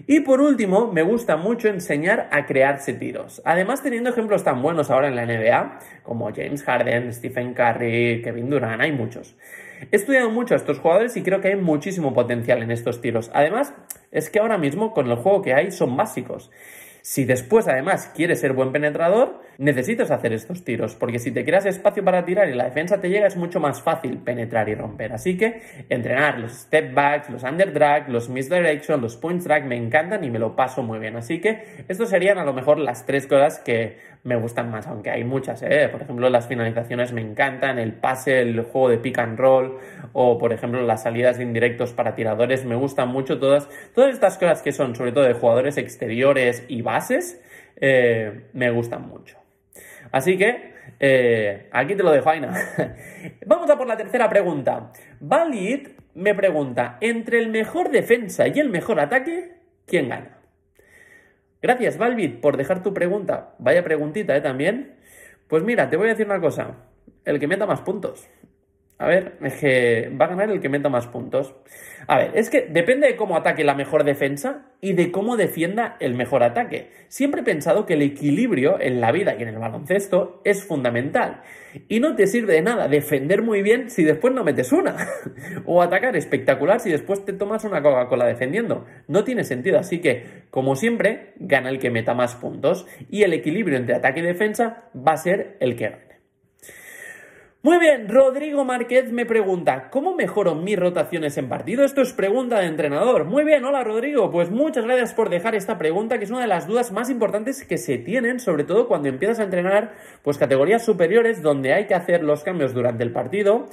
Y 0.07 0.21
por 0.21 0.41
último, 0.41 0.93
me 0.93 1.03
gusta 1.03 1.37
mucho 1.37 1.69
enseñar 1.69 2.29
a 2.31 2.47
crearse 2.47 2.95
tiros. 2.95 3.43
Además, 3.45 3.83
teniendo 3.83 4.11
ejemplos 4.11 4.45
tan 4.45 4.63
buenos 4.63 4.91
ahora 4.91 5.09
en 5.09 5.17
la 5.17 5.27
NBA, 5.27 5.81
como 6.03 6.33
James 6.33 6.63
Harden, 6.63 7.13
Stephen 7.13 7.53
Curry, 7.53 8.23
Kevin 8.23 8.49
Durant, 8.49 8.81
hay 8.81 8.93
muchos. 8.93 9.37
He 9.91 9.97
estudiado 9.97 10.31
mucho 10.31 10.55
a 10.55 10.57
estos 10.57 10.79
jugadores 10.79 11.17
y 11.17 11.23
creo 11.23 11.41
que 11.41 11.49
hay 11.49 11.57
muchísimo 11.57 12.15
potencial 12.15 12.63
en 12.63 12.71
estos 12.71 13.01
tiros. 13.01 13.31
Además, 13.35 13.75
es 14.11 14.31
que 14.31 14.39
ahora 14.39 14.59
mismo 14.59 14.93
con 14.93 15.11
el 15.11 15.17
juego 15.17 15.43
que 15.43 15.55
hay 15.55 15.71
son 15.71 15.97
básicos. 15.97 16.51
Si 17.03 17.25
después 17.25 17.67
además 17.69 18.13
quieres 18.15 18.41
ser 18.41 18.53
buen 18.53 18.71
penetrador, 18.71 19.41
necesitas 19.57 20.11
hacer 20.11 20.35
estos 20.35 20.63
tiros, 20.63 20.95
porque 20.95 21.19
si 21.19 21.31
te 21.31 21.43
creas 21.43 21.65
espacio 21.65 22.05
para 22.05 22.27
tirar 22.27 22.51
y 22.51 22.55
la 22.55 22.65
defensa 22.65 23.01
te 23.01 23.09
llega 23.09 23.27
es 23.27 23.37
mucho 23.37 23.61
más 23.61 23.81
fácil 23.81 24.19
penetrar 24.19 24.69
y 24.69 24.75
romper. 24.75 25.15
Así 25.15 25.39
que 25.39 25.63
entrenar 25.89 26.39
los 26.39 26.53
step 26.53 26.93
backs, 26.93 27.31
los 27.31 27.45
under 27.45 27.73
drag, 27.73 28.11
los 28.11 28.29
misdirection, 28.29 29.01
los 29.01 29.17
point 29.17 29.43
drag 29.43 29.65
me 29.65 29.77
encantan 29.77 30.23
y 30.23 30.31
me 30.31 30.39
lo 30.39 30.55
paso 30.55 30.83
muy 30.83 30.99
bien. 30.99 31.17
Así 31.17 31.41
que 31.41 31.85
estos 31.89 32.11
serían 32.11 32.37
a 32.37 32.45
lo 32.45 32.53
mejor 32.53 32.79
las 32.79 33.07
tres 33.07 33.27
cosas 33.27 33.59
que 33.61 33.97
me 34.25 34.37
gustan 34.37 34.71
más, 34.71 34.87
aunque 34.87 35.11
hay 35.11 35.25
muchas, 35.25 35.63
¿eh? 35.63 35.89
por 35.91 36.03
ejemplo 36.03 36.29
las 36.29 36.47
finalizaciones 36.47 37.13
me 37.13 37.21
encantan, 37.21 37.79
el 37.79 37.93
pase, 37.93 38.41
el 38.41 38.61
juego 38.63 38.89
de 38.89 38.99
pick 38.99 39.19
and 39.19 39.39
roll 39.39 39.79
o 40.13 40.39
por 40.39 40.53
ejemplo 40.53 40.83
las 40.83 41.03
salidas 41.03 41.39
de 41.39 41.45
indirectos 41.45 41.93
para 41.93 42.15
tiradores, 42.15 42.65
me 42.65 42.75
gustan 42.75 43.09
mucho 43.09 43.39
todas, 43.39 43.69
todas 43.95 44.13
estas 44.13 44.39
cosas 44.39 44.63
que 44.63 44.73
son 44.73 44.95
sobre 44.95 45.13
todo 45.13 45.25
de 45.25 45.35
jugadores 45.35 45.79
exteriores 45.79 46.65
y 46.69 46.83
bases, 46.83 47.43
eh, 47.81 48.49
me 48.53 48.71
gustan 48.71 49.09
mucho. 49.09 49.39
Así 50.11 50.37
que 50.37 50.73
eh, 51.01 51.69
aquí 51.71 51.95
te 51.95 52.03
lo 52.03 52.11
dejo, 52.11 52.31
Aina. 52.31 52.53
Vamos 53.47 53.71
a 53.71 53.77
por 53.77 53.87
la 53.87 53.97
tercera 53.97 54.29
pregunta. 54.29 54.93
Valid 55.21 55.89
me 56.15 56.35
pregunta, 56.35 56.99
entre 57.01 57.39
el 57.39 57.49
mejor 57.49 57.91
defensa 57.91 58.49
y 58.49 58.59
el 58.59 58.71
mejor 58.71 58.99
ataque, 58.99 59.53
¿quién 59.87 60.09
gana? 60.09 60.38
Gracias, 61.61 61.99
Valvid, 61.99 62.41
por 62.41 62.57
dejar 62.57 62.83
tu 62.83 62.95
pregunta. 62.95 63.55
Vaya 63.59 63.83
preguntita, 63.83 64.37
¿eh? 64.37 64.41
También. 64.41 64.97
Pues 65.49 65.63
mira, 65.65 65.91
te 65.91 65.97
voy 65.97 66.07
a 66.07 66.11
decir 66.11 66.27
una 66.27 66.41
cosa. 66.41 66.77
El 67.25 67.41
que 67.41 67.49
meta 67.49 67.67
más 67.67 67.81
puntos. 67.81 68.29
A 69.01 69.07
ver, 69.07 69.35
es 69.43 69.55
que 69.55 70.11
va 70.21 70.25
a 70.25 70.29
ganar 70.29 70.51
el 70.51 70.61
que 70.61 70.69
meta 70.69 70.89
más 70.89 71.07
puntos. 71.07 71.55
A 72.09 72.19
ver, 72.19 72.33
es 72.35 72.51
que 72.51 72.63
depende 72.63 73.07
de 73.07 73.15
cómo 73.15 73.37
ataque 73.37 73.63
la 73.63 73.75
mejor 73.75 74.03
defensa 74.03 74.67
y 74.81 74.95
de 74.95 75.13
cómo 75.13 75.37
defienda 75.37 75.97
el 76.01 76.15
mejor 76.15 76.43
ataque. 76.43 76.91
Siempre 77.07 77.43
he 77.43 77.45
pensado 77.45 77.87
que 77.87 77.95
el 77.95 78.03
equilibrio 78.03 78.81
en 78.81 79.01
la 79.01 79.13
vida 79.13 79.37
y 79.39 79.43
en 79.43 79.49
el 79.49 79.59
baloncesto 79.59 80.43
es 80.45 80.65
fundamental. 80.65 81.43
Y 81.87 82.01
no 82.01 82.17
te 82.17 82.27
sirve 82.27 82.55
de 82.55 82.63
nada 82.63 82.89
defender 82.89 83.43
muy 83.43 83.63
bien 83.63 83.89
si 83.89 84.03
después 84.03 84.35
no 84.35 84.43
metes 84.43 84.73
una. 84.73 84.97
o 85.65 85.81
atacar 85.81 86.17
espectacular 86.17 86.81
si 86.81 86.91
después 86.91 87.25
te 87.25 87.33
tomas 87.33 87.63
una 87.63 87.83
Coca-Cola 87.83 88.27
defendiendo. 88.27 88.85
No 89.07 89.23
tiene 89.23 89.45
sentido. 89.45 89.79
Así 89.79 90.01
que, 90.01 90.45
como 90.51 90.75
siempre, 90.75 91.35
gana 91.37 91.69
el 91.69 91.79
que 91.79 91.91
meta 91.91 92.15
más 92.15 92.35
puntos. 92.35 92.85
Y 93.09 93.23
el 93.23 93.33
equilibrio 93.33 93.79
entre 93.79 93.95
ataque 93.95 94.21
y 94.21 94.25
defensa 94.25 94.91
va 94.97 95.13
a 95.13 95.19
ser 95.19 95.57
el 95.61 95.77
que. 95.77 96.08
Muy 97.61 97.81
bien, 97.81 98.09
Rodrigo 98.09 98.65
Márquez 98.65 99.11
me 99.11 99.27
pregunta, 99.27 99.91
¿cómo 99.91 100.15
mejoro 100.15 100.55
mis 100.55 100.79
rotaciones 100.79 101.37
en 101.39 101.49
partido? 101.49 101.85
Esto 101.85 102.03
es 102.03 102.13
pregunta 102.13 102.61
de 102.61 102.67
entrenador. 102.67 103.25
Muy 103.25 103.43
bien, 103.43 103.65
hola 103.65 103.83
Rodrigo, 103.83 104.31
pues 104.31 104.49
muchas 104.49 104.85
gracias 104.85 105.13
por 105.13 105.29
dejar 105.29 105.57
esta 105.57 105.77
pregunta, 105.77 106.19
que 106.19 106.25
es 106.25 106.31
una 106.31 106.43
de 106.43 106.47
las 106.47 106.69
dudas 106.69 106.93
más 106.93 107.11
importantes 107.11 107.65
que 107.65 107.77
se 107.77 107.99
tienen, 107.99 108.39
sobre 108.39 108.63
todo 108.63 108.87
cuando 108.87 109.09
empiezas 109.09 109.41
a 109.41 109.43
entrenar 109.43 109.97
pues 110.23 110.39
categorías 110.39 110.85
superiores 110.85 111.43
donde 111.43 111.73
hay 111.73 111.89
que 111.89 111.95
hacer 111.95 112.23
los 112.23 112.45
cambios 112.45 112.75
durante 112.75 113.03
el 113.03 113.11
partido. 113.11 113.67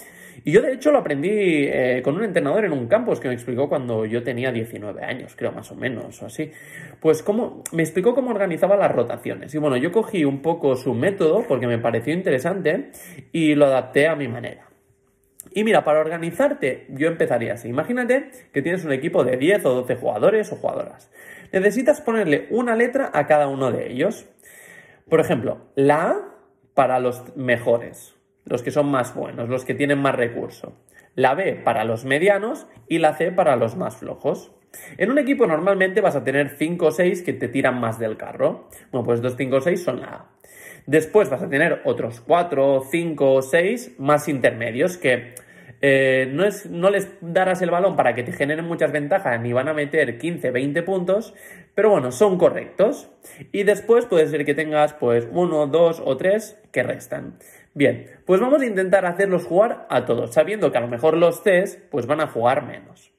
Y 0.43 0.51
yo 0.51 0.61
de 0.61 0.73
hecho 0.73 0.91
lo 0.91 0.99
aprendí 0.99 1.29
eh, 1.31 2.01
con 2.03 2.15
un 2.15 2.23
entrenador 2.23 2.65
en 2.65 2.73
un 2.73 2.87
campus 2.87 3.19
que 3.19 3.27
me 3.27 3.33
explicó 3.33 3.69
cuando 3.69 4.05
yo 4.05 4.23
tenía 4.23 4.51
19 4.51 5.03
años, 5.03 5.35
creo 5.35 5.51
más 5.51 5.71
o 5.71 5.75
menos, 5.75 6.21
o 6.21 6.25
así. 6.25 6.51
Pues 6.99 7.23
cómo, 7.23 7.63
me 7.71 7.83
explicó 7.83 8.13
cómo 8.13 8.31
organizaba 8.31 8.75
las 8.75 8.91
rotaciones. 8.91 9.53
Y 9.55 9.57
bueno, 9.57 9.77
yo 9.77 9.91
cogí 9.91 10.25
un 10.25 10.41
poco 10.41 10.75
su 10.75 10.93
método 10.93 11.45
porque 11.47 11.67
me 11.67 11.77
pareció 11.77 12.13
interesante 12.13 12.91
y 13.31 13.55
lo 13.55 13.65
adapté 13.65 14.07
a 14.07 14.15
mi 14.15 14.27
manera. 14.27 14.69
Y 15.51 15.63
mira, 15.63 15.83
para 15.83 16.01
organizarte, 16.01 16.85
yo 16.89 17.07
empezaría 17.07 17.53
así. 17.53 17.69
Imagínate 17.69 18.29
que 18.51 18.61
tienes 18.61 18.83
un 18.83 18.91
equipo 18.91 19.23
de 19.23 19.37
10 19.37 19.65
o 19.65 19.73
12 19.75 19.95
jugadores 19.95 20.51
o 20.51 20.57
jugadoras. 20.57 21.09
Necesitas 21.51 22.01
ponerle 22.01 22.47
una 22.49 22.75
letra 22.75 23.11
a 23.13 23.25
cada 23.27 23.47
uno 23.47 23.71
de 23.71 23.91
ellos. 23.91 24.27
Por 25.09 25.21
ejemplo, 25.21 25.67
la 25.75 26.09
A 26.09 26.35
para 26.73 26.99
los 26.99 27.35
mejores 27.37 28.15
los 28.45 28.63
que 28.63 28.71
son 28.71 28.89
más 28.89 29.13
buenos, 29.13 29.49
los 29.49 29.65
que 29.65 29.73
tienen 29.73 29.99
más 29.99 30.15
recursos. 30.15 30.73
La 31.15 31.33
B 31.33 31.53
para 31.53 31.83
los 31.83 32.05
medianos 32.05 32.67
y 32.87 32.99
la 32.99 33.13
C 33.13 33.31
para 33.31 33.55
los 33.55 33.75
más 33.75 33.97
flojos. 33.97 34.51
En 34.97 35.09
un 35.09 35.17
equipo 35.17 35.47
normalmente 35.47 36.01
vas 36.01 36.15
a 36.15 36.23
tener 36.23 36.49
5 36.57 36.85
o 36.85 36.91
6 36.91 37.21
que 37.23 37.33
te 37.33 37.47
tiran 37.47 37.79
más 37.79 37.99
del 37.99 38.17
carro. 38.17 38.69
Bueno, 38.91 39.05
pues 39.05 39.19
estos 39.19 39.35
5 39.37 39.55
o 39.55 39.61
6 39.61 39.83
son 39.83 40.01
la 40.01 40.07
A. 40.07 40.29
Después 40.85 41.29
vas 41.29 41.41
a 41.41 41.49
tener 41.49 41.81
otros 41.85 42.21
4, 42.21 42.83
5 42.91 43.33
o 43.33 43.41
6 43.41 43.95
más 43.97 44.27
intermedios 44.27 44.97
que 44.97 45.33
eh, 45.81 46.29
no, 46.31 46.45
es, 46.45 46.69
no 46.69 46.89
les 46.89 47.09
darás 47.21 47.61
el 47.61 47.69
balón 47.69 47.95
para 47.95 48.15
que 48.15 48.23
te 48.23 48.31
generen 48.31 48.65
muchas 48.65 48.91
ventajas 48.91 49.39
ni 49.41 49.53
van 49.53 49.67
a 49.67 49.73
meter 49.73 50.17
15, 50.17 50.51
20 50.51 50.83
puntos, 50.83 51.33
pero 51.73 51.89
bueno, 51.89 52.11
son 52.11 52.37
correctos. 52.37 53.09
Y 53.51 53.63
después 53.63 54.05
puede 54.05 54.27
ser 54.27 54.45
que 54.45 54.53
tengas 54.53 54.93
pues 54.93 55.27
1, 55.31 55.67
2 55.67 56.01
o 56.03 56.17
3 56.17 56.63
que 56.71 56.83
restan. 56.83 57.37
Bien, 57.75 58.05
pues 58.25 58.39
vamos 58.39 58.61
a 58.61 58.65
intentar 58.65 59.05
hacerlos 59.05 59.43
jugar 59.43 59.85
a 59.89 60.05
todos, 60.05 60.33
sabiendo 60.33 60.71
que 60.71 60.77
a 60.77 60.81
lo 60.81 60.87
mejor 60.87 61.17
los 61.17 61.43
Cs 61.43 61.77
pues 61.91 62.05
van 62.05 62.21
a 62.21 62.27
jugar 62.27 62.65
menos. 62.65 63.11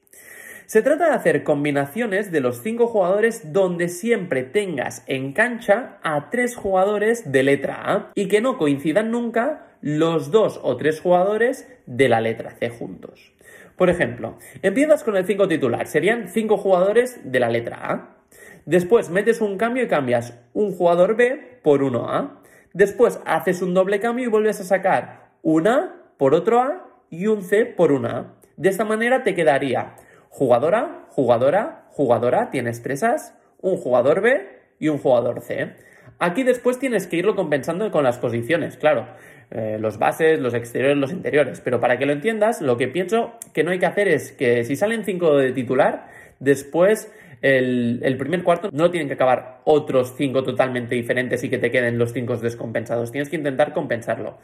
Se 0.65 0.81
trata 0.81 1.09
de 1.09 1.15
hacer 1.15 1.43
combinaciones 1.43 2.31
de 2.31 2.41
los 2.41 2.63
cinco 2.63 2.87
jugadores 2.87 3.53
donde 3.53 3.87
siempre 3.87 4.41
tengas 4.41 5.03
en 5.05 5.33
cancha 5.33 5.99
a 6.01 6.31
tres 6.31 6.55
jugadores 6.55 7.31
de 7.31 7.43
letra 7.43 7.83
A 7.85 8.11
y 8.15 8.27
que 8.27 8.41
no 8.41 8.57
coincidan 8.57 9.11
nunca 9.11 9.77
los 9.81 10.31
dos 10.31 10.59
o 10.63 10.75
tres 10.75 11.01
jugadores 11.01 11.67
de 11.85 12.09
la 12.09 12.19
letra 12.19 12.49
C 12.49 12.69
juntos. 12.69 13.31
Por 13.75 13.91
ejemplo, 13.91 14.39
empiezas 14.63 15.03
con 15.03 15.15
el 15.17 15.25
5 15.27 15.47
titular, 15.47 15.85
serían 15.85 16.29
cinco 16.29 16.57
jugadores 16.57 17.31
de 17.31 17.39
la 17.39 17.49
letra 17.49 17.91
A. 17.91 18.17
Después 18.65 19.11
metes 19.11 19.39
un 19.39 19.57
cambio 19.59 19.83
y 19.83 19.87
cambias 19.87 20.33
un 20.53 20.71
jugador 20.71 21.15
B 21.15 21.59
por 21.61 21.83
uno 21.83 22.09
A. 22.09 22.41
Después 22.77 23.19
haces 23.25 23.63
un 23.63 23.73
doble 23.73 23.99
cambio 23.99 24.25
y 24.25 24.27
vuelves 24.27 24.61
a 24.61 24.63
sacar 24.63 25.31
una 25.41 25.95
por 26.17 26.35
otro 26.35 26.61
A 26.61 26.85
y 27.09 27.25
un 27.25 27.41
C 27.41 27.65
por 27.65 27.91
una 27.91 28.17
A. 28.19 28.33
De 28.55 28.69
esta 28.69 28.85
manera 28.85 29.23
te 29.23 29.33
quedaría 29.33 29.95
jugadora, 30.29 31.07
jugadora, 31.09 31.87
jugadora, 31.89 32.51
tienes 32.51 32.83
tres 32.83 33.01
As, 33.01 33.35
un 33.61 33.77
jugador 33.77 34.21
B 34.21 34.47
y 34.77 34.89
un 34.89 34.99
jugador 34.99 35.41
C. 35.41 35.73
Aquí 36.19 36.43
después 36.43 36.77
tienes 36.77 37.07
que 37.07 37.15
irlo 37.15 37.35
compensando 37.35 37.89
con 37.89 38.03
las 38.03 38.19
posiciones, 38.19 38.77
claro. 38.77 39.07
Eh, 39.49 39.77
los 39.79 39.97
bases, 39.97 40.39
los 40.39 40.53
exteriores, 40.53 40.97
los 40.97 41.11
interiores. 41.11 41.61
Pero 41.61 41.79
para 41.79 41.97
que 41.97 42.05
lo 42.05 42.13
entiendas, 42.13 42.61
lo 42.61 42.77
que 42.77 42.87
pienso 42.87 43.39
que 43.55 43.63
no 43.63 43.71
hay 43.71 43.79
que 43.79 43.87
hacer 43.87 44.07
es 44.07 44.31
que 44.31 44.63
si 44.63 44.75
salen 44.75 45.03
cinco 45.03 45.35
de 45.35 45.51
titular, 45.51 46.09
después 46.39 47.11
el, 47.41 48.15
primer 48.17 48.43
cuarto 48.43 48.69
no 48.71 48.89
tienen 48.89 49.07
que 49.07 49.13
acabar 49.13 49.61
otros 49.63 50.15
cinco 50.17 50.43
totalmente 50.43 50.95
diferentes 50.95 51.43
y 51.43 51.49
que 51.49 51.57
te 51.57 51.71
queden 51.71 51.97
los 51.97 52.13
cinco 52.13 52.35
descompensados. 52.37 53.11
Tienes 53.11 53.29
que 53.29 53.35
intentar 53.35 53.73
compensarlo. 53.73 54.37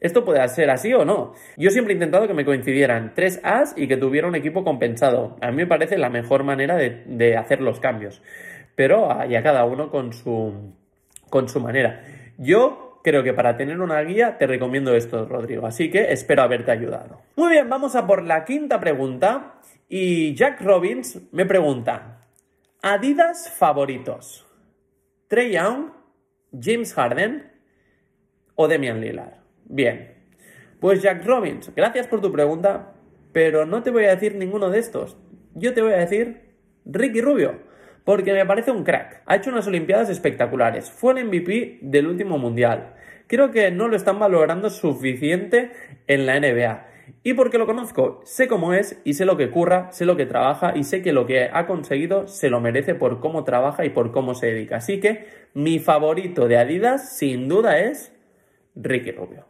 Esto 0.00 0.24
puede 0.24 0.46
ser 0.48 0.70
así 0.70 0.92
o 0.92 1.04
no. 1.04 1.34
Yo 1.56 1.70
siempre 1.70 1.92
he 1.92 1.96
intentado 1.96 2.26
que 2.26 2.34
me 2.34 2.44
coincidieran 2.44 3.12
tres 3.14 3.40
As 3.44 3.74
y 3.76 3.86
que 3.86 3.96
tuviera 3.96 4.26
un 4.26 4.34
equipo 4.34 4.64
compensado. 4.64 5.36
A 5.40 5.50
mí 5.50 5.58
me 5.58 5.66
parece 5.66 5.98
la 5.98 6.10
mejor 6.10 6.42
manera 6.42 6.76
de, 6.76 7.36
hacer 7.36 7.60
los 7.60 7.78
cambios. 7.78 8.22
Pero 8.74 9.24
ya 9.26 9.42
cada 9.42 9.64
uno 9.64 9.90
con 9.90 10.12
su, 10.12 10.74
con 11.30 11.48
su 11.48 11.60
manera. 11.60 12.02
Yo 12.38 13.00
creo 13.04 13.22
que 13.22 13.32
para 13.32 13.56
tener 13.56 13.80
una 13.80 14.00
guía 14.00 14.38
te 14.38 14.46
recomiendo 14.46 14.94
esto, 14.94 15.26
Rodrigo. 15.26 15.66
Así 15.66 15.90
que 15.90 16.12
espero 16.12 16.42
haberte 16.42 16.72
ayudado. 16.72 17.20
Muy 17.36 17.50
bien, 17.50 17.68
vamos 17.68 17.94
a 17.94 18.06
por 18.06 18.24
la 18.24 18.44
quinta 18.44 18.80
pregunta. 18.80 19.54
Y 19.88 20.34
Jack 20.34 20.62
Robbins 20.62 21.20
me 21.32 21.44
pregunta, 21.44 22.21
Adidas 22.84 23.48
favoritos. 23.48 24.44
Trey 25.28 25.52
Young, 25.52 25.92
James 26.50 26.92
Harden 26.94 27.48
o 28.56 28.66
Demian 28.66 29.00
Lillard. 29.00 29.34
Bien. 29.66 30.16
Pues 30.80 31.00
Jack 31.00 31.24
Robbins, 31.24 31.72
gracias 31.76 32.08
por 32.08 32.20
tu 32.20 32.32
pregunta, 32.32 32.94
pero 33.30 33.66
no 33.66 33.84
te 33.84 33.92
voy 33.92 34.06
a 34.06 34.16
decir 34.16 34.34
ninguno 34.34 34.68
de 34.68 34.80
estos. 34.80 35.16
Yo 35.54 35.74
te 35.74 35.80
voy 35.80 35.92
a 35.92 35.98
decir 35.98 36.56
Ricky 36.84 37.20
Rubio, 37.20 37.60
porque 38.02 38.32
me 38.32 38.44
parece 38.46 38.72
un 38.72 38.82
crack. 38.82 39.22
Ha 39.26 39.36
hecho 39.36 39.50
unas 39.50 39.68
Olimpiadas 39.68 40.10
espectaculares. 40.10 40.90
Fue 40.90 41.12
el 41.12 41.26
MVP 41.26 41.78
del 41.82 42.08
último 42.08 42.36
Mundial. 42.36 42.96
Creo 43.28 43.52
que 43.52 43.70
no 43.70 43.86
lo 43.86 43.94
están 43.94 44.18
valorando 44.18 44.70
suficiente 44.70 45.70
en 46.08 46.26
la 46.26 46.40
NBA. 46.40 46.91
Y 47.22 47.34
porque 47.34 47.58
lo 47.58 47.66
conozco, 47.66 48.20
sé 48.24 48.48
cómo 48.48 48.72
es 48.72 49.00
y 49.04 49.14
sé 49.14 49.24
lo 49.24 49.36
que 49.36 49.50
curra, 49.50 49.92
sé 49.92 50.04
lo 50.04 50.16
que 50.16 50.26
trabaja 50.26 50.76
y 50.76 50.84
sé 50.84 51.02
que 51.02 51.12
lo 51.12 51.26
que 51.26 51.50
ha 51.52 51.66
conseguido 51.66 52.26
se 52.26 52.50
lo 52.50 52.60
merece 52.60 52.94
por 52.94 53.20
cómo 53.20 53.44
trabaja 53.44 53.84
y 53.84 53.90
por 53.90 54.10
cómo 54.10 54.34
se 54.34 54.46
dedica. 54.46 54.76
Así 54.76 55.00
que 55.00 55.26
mi 55.54 55.78
favorito 55.78 56.48
de 56.48 56.58
Adidas 56.58 57.16
sin 57.16 57.48
duda 57.48 57.78
es 57.78 58.12
Ricky 58.74 59.12
Rubio. 59.12 59.46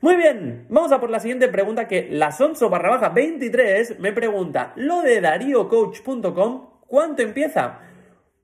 Muy 0.00 0.16
bien, 0.16 0.66
vamos 0.68 0.92
a 0.92 1.00
por 1.00 1.10
la 1.10 1.18
siguiente 1.18 1.48
pregunta 1.48 1.88
que 1.88 2.08
la 2.10 2.30
Sonso 2.30 2.68
barra 2.68 2.90
baja 2.90 3.08
23 3.08 3.98
me 4.00 4.12
pregunta, 4.12 4.74
lo 4.76 5.00
de 5.00 5.20
dariocoach.com, 5.22 6.68
¿cuánto 6.86 7.22
empieza? 7.22 7.80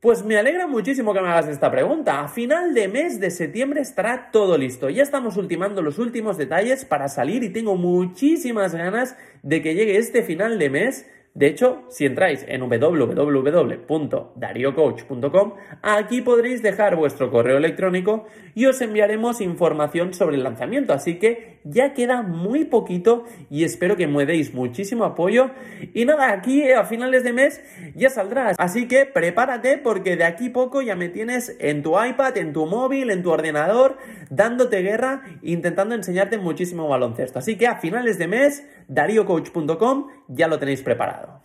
Pues 0.00 0.24
me 0.24 0.38
alegra 0.38 0.66
muchísimo 0.66 1.12
que 1.12 1.20
me 1.20 1.28
hagas 1.28 1.48
esta 1.48 1.70
pregunta. 1.70 2.22
A 2.22 2.28
final 2.28 2.72
de 2.72 2.88
mes 2.88 3.20
de 3.20 3.30
septiembre 3.30 3.82
estará 3.82 4.30
todo 4.32 4.56
listo. 4.56 4.88
Ya 4.88 5.02
estamos 5.02 5.36
ultimando 5.36 5.82
los 5.82 5.98
últimos 5.98 6.38
detalles 6.38 6.86
para 6.86 7.08
salir 7.08 7.44
y 7.44 7.50
tengo 7.50 7.76
muchísimas 7.76 8.74
ganas 8.74 9.14
de 9.42 9.60
que 9.60 9.74
llegue 9.74 9.98
este 9.98 10.22
final 10.22 10.58
de 10.58 10.70
mes 10.70 11.06
de 11.32 11.46
hecho, 11.46 11.84
si 11.88 12.06
entráis 12.06 12.44
en 12.48 12.60
www.dariocoach.com, 12.60 15.52
aquí 15.80 16.22
podréis 16.22 16.60
dejar 16.60 16.96
vuestro 16.96 17.30
correo 17.30 17.56
electrónico 17.56 18.26
y 18.56 18.66
os 18.66 18.80
enviaremos 18.80 19.40
información 19.40 20.12
sobre 20.12 20.34
el 20.36 20.42
lanzamiento. 20.42 20.92
Así 20.92 21.20
que 21.20 21.60
ya 21.62 21.94
queda 21.94 22.22
muy 22.22 22.64
poquito 22.64 23.26
y 23.48 23.62
espero 23.62 23.96
que 23.96 24.08
me 24.08 24.26
deis 24.26 24.54
muchísimo 24.54 25.04
apoyo. 25.04 25.52
Y 25.94 26.04
nada, 26.04 26.32
aquí 26.32 26.68
a 26.72 26.82
finales 26.84 27.22
de 27.22 27.32
mes 27.32 27.62
ya 27.94 28.10
saldrás. 28.10 28.56
Así 28.58 28.88
que 28.88 29.06
prepárate 29.06 29.78
porque 29.78 30.16
de 30.16 30.24
aquí 30.24 30.48
poco 30.48 30.82
ya 30.82 30.96
me 30.96 31.10
tienes 31.10 31.54
en 31.60 31.84
tu 31.84 31.92
iPad, 32.02 32.38
en 32.38 32.52
tu 32.52 32.66
móvil, 32.66 33.08
en 33.10 33.22
tu 33.22 33.30
ordenador, 33.30 33.98
dándote 34.30 34.82
guerra, 34.82 35.22
intentando 35.42 35.94
enseñarte 35.94 36.38
muchísimo 36.38 36.88
baloncesto. 36.88 37.38
Así 37.38 37.56
que 37.56 37.68
a 37.68 37.76
finales 37.76 38.18
de 38.18 38.26
mes, 38.26 38.66
dariocoach.com 38.90 40.08
ya 40.28 40.48
lo 40.48 40.58
tenéis 40.58 40.82
preparado. 40.82 41.42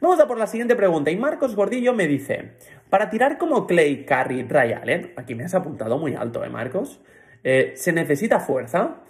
Vamos 0.00 0.20
a 0.20 0.28
por 0.28 0.38
la 0.38 0.46
siguiente 0.46 0.76
pregunta. 0.76 1.10
Y 1.10 1.16
Marcos 1.16 1.56
Gordillo 1.56 1.92
me 1.92 2.06
dice, 2.06 2.52
para 2.88 3.10
tirar 3.10 3.38
como 3.38 3.66
Clay, 3.66 4.04
Curry, 4.04 4.44
Ray 4.44 4.72
Allen, 4.72 5.12
aquí 5.16 5.34
me 5.34 5.44
has 5.44 5.54
apuntado 5.54 5.98
muy 5.98 6.14
alto, 6.14 6.44
¿eh, 6.44 6.48
Marcos? 6.48 7.00
Eh, 7.42 7.72
¿Se 7.76 7.92
necesita 7.92 8.40
fuerza? 8.40 9.02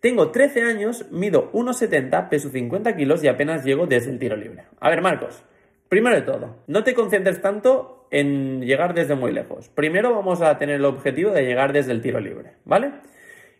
Tengo 0.00 0.30
13 0.30 0.62
años, 0.62 1.06
mido 1.10 1.50
1,70, 1.52 2.28
peso 2.28 2.50
50 2.50 2.96
kilos 2.96 3.22
y 3.24 3.28
apenas 3.28 3.64
llego 3.64 3.86
desde 3.86 4.10
el 4.10 4.18
tiro 4.18 4.36
libre. 4.36 4.64
A 4.80 4.90
ver, 4.90 5.00
Marcos, 5.00 5.42
primero 5.88 6.16
de 6.16 6.22
todo, 6.22 6.56
no 6.66 6.84
te 6.84 6.92
concentres 6.92 7.40
tanto 7.40 8.08
en 8.10 8.60
llegar 8.62 8.94
desde 8.94 9.14
muy 9.14 9.32
lejos. 9.32 9.68
Primero 9.68 10.12
vamos 10.12 10.42
a 10.42 10.58
tener 10.58 10.76
el 10.76 10.84
objetivo 10.84 11.30
de 11.30 11.44
llegar 11.44 11.72
desde 11.72 11.92
el 11.92 12.02
tiro 12.02 12.20
libre, 12.20 12.54
¿vale? 12.64 12.92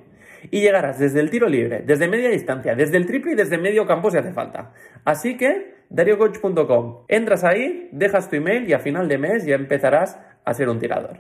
y 0.52 0.62
llegarás 0.62 1.00
desde 1.00 1.20
el 1.20 1.30
tiro 1.30 1.48
libre, 1.48 1.84
desde 1.86 2.08
media 2.08 2.30
distancia, 2.30 2.76
desde 2.76 2.98
el 2.98 3.06
triple 3.06 3.34
y 3.34 3.36
desde 3.36 3.58
medio 3.58 3.86
campo 3.86 4.12
si 4.12 4.18
hace 4.18 4.32
falta. 4.32 4.74
Así 5.06 5.38
que, 5.38 5.76
dariocoach.com, 5.90 7.06
entras 7.08 7.44
ahí, 7.44 7.90
dejas 7.92 8.30
tu 8.30 8.36
email 8.36 8.68
y 8.70 8.74
a 8.74 8.80
final 8.80 9.08
de 9.08 9.18
mes 9.18 9.46
ya 9.46 9.56
empezarás 9.56 10.20
a 10.46 10.54
ser 10.54 10.70
un 10.70 10.80
tirador. 10.80 11.20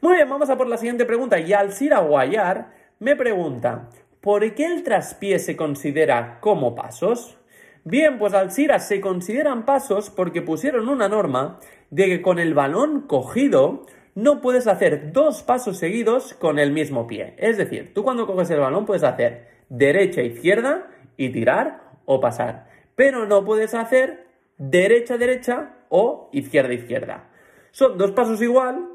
Muy 0.00 0.16
bien, 0.16 0.28
vamos 0.28 0.50
a 0.50 0.56
por 0.56 0.66
la 0.66 0.76
siguiente 0.76 1.04
pregunta. 1.04 1.38
Y 1.38 1.52
Alcira 1.52 2.00
Guayar 2.00 2.72
me 2.98 3.16
pregunta, 3.16 3.88
¿por 4.20 4.54
qué 4.54 4.66
el 4.66 4.82
traspié 4.82 5.38
se 5.38 5.56
considera 5.56 6.38
como 6.40 6.74
pasos? 6.74 7.38
Bien, 7.84 8.18
pues 8.18 8.32
Alcira 8.32 8.78
se 8.78 9.00
consideran 9.00 9.64
pasos 9.64 10.10
porque 10.10 10.42
pusieron 10.42 10.88
una 10.88 11.08
norma 11.08 11.58
de 11.90 12.06
que 12.06 12.22
con 12.22 12.38
el 12.38 12.54
balón 12.54 13.02
cogido 13.02 13.86
no 14.14 14.40
puedes 14.40 14.66
hacer 14.66 15.12
dos 15.12 15.42
pasos 15.42 15.78
seguidos 15.78 16.34
con 16.34 16.58
el 16.58 16.72
mismo 16.72 17.06
pie. 17.06 17.34
Es 17.38 17.56
decir, 17.56 17.92
tú 17.94 18.02
cuando 18.04 18.26
coges 18.26 18.50
el 18.50 18.60
balón 18.60 18.86
puedes 18.86 19.04
hacer 19.04 19.48
derecha, 19.68 20.22
izquierda 20.22 20.88
y 21.16 21.30
tirar 21.30 21.82
o 22.04 22.20
pasar. 22.20 22.68
Pero 22.94 23.26
no 23.26 23.44
puedes 23.44 23.74
hacer 23.74 24.26
derecha, 24.56 25.18
derecha 25.18 25.78
o 25.88 26.28
izquierda, 26.32 26.72
izquierda. 26.72 27.30
Son 27.72 27.98
dos 27.98 28.12
pasos 28.12 28.40
igual, 28.40 28.88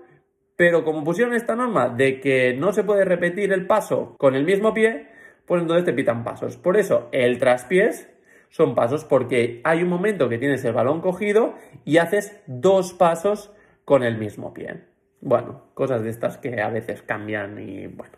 pero 0.56 0.86
como 0.86 1.04
pusieron 1.04 1.34
esta 1.34 1.56
norma 1.56 1.90
de 1.90 2.22
que 2.22 2.54
no 2.54 2.72
se 2.72 2.84
puede 2.84 3.04
repetir 3.04 3.52
el 3.52 3.68
paso 3.68 4.16
con 4.18 4.36
el 4.36 4.46
mismo 4.46 4.74
pie, 4.74 5.10
pues 5.46 5.62
entonces 5.62 5.86
te 5.86 5.94
pitan 5.94 6.24
pasos. 6.24 6.58
Por 6.58 6.78
eso 6.78 7.10
el 7.12 7.40
traspiés 7.40 8.10
son 8.50 8.74
pasos 8.74 9.04
porque 9.04 9.62
hay 9.64 9.84
un 9.84 9.90
momento 9.90 10.30
que 10.30 10.38
tienes 10.38 10.64
el 10.64 10.74
balón 10.74 11.02
cogido 11.02 11.56
y 11.86 11.98
haces 11.98 12.42
dos 12.48 12.94
pasos 12.94 13.54
con 13.84 14.04
el 14.04 14.18
mismo 14.18 14.54
pie. 14.54 14.89
Bueno, 15.22 15.64
cosas 15.74 16.04
de 16.04 16.10
estas 16.10 16.38
que 16.38 16.62
a 16.62 16.70
veces 16.70 17.02
cambian 17.02 17.60
y 17.60 17.88
bueno. 17.88 18.14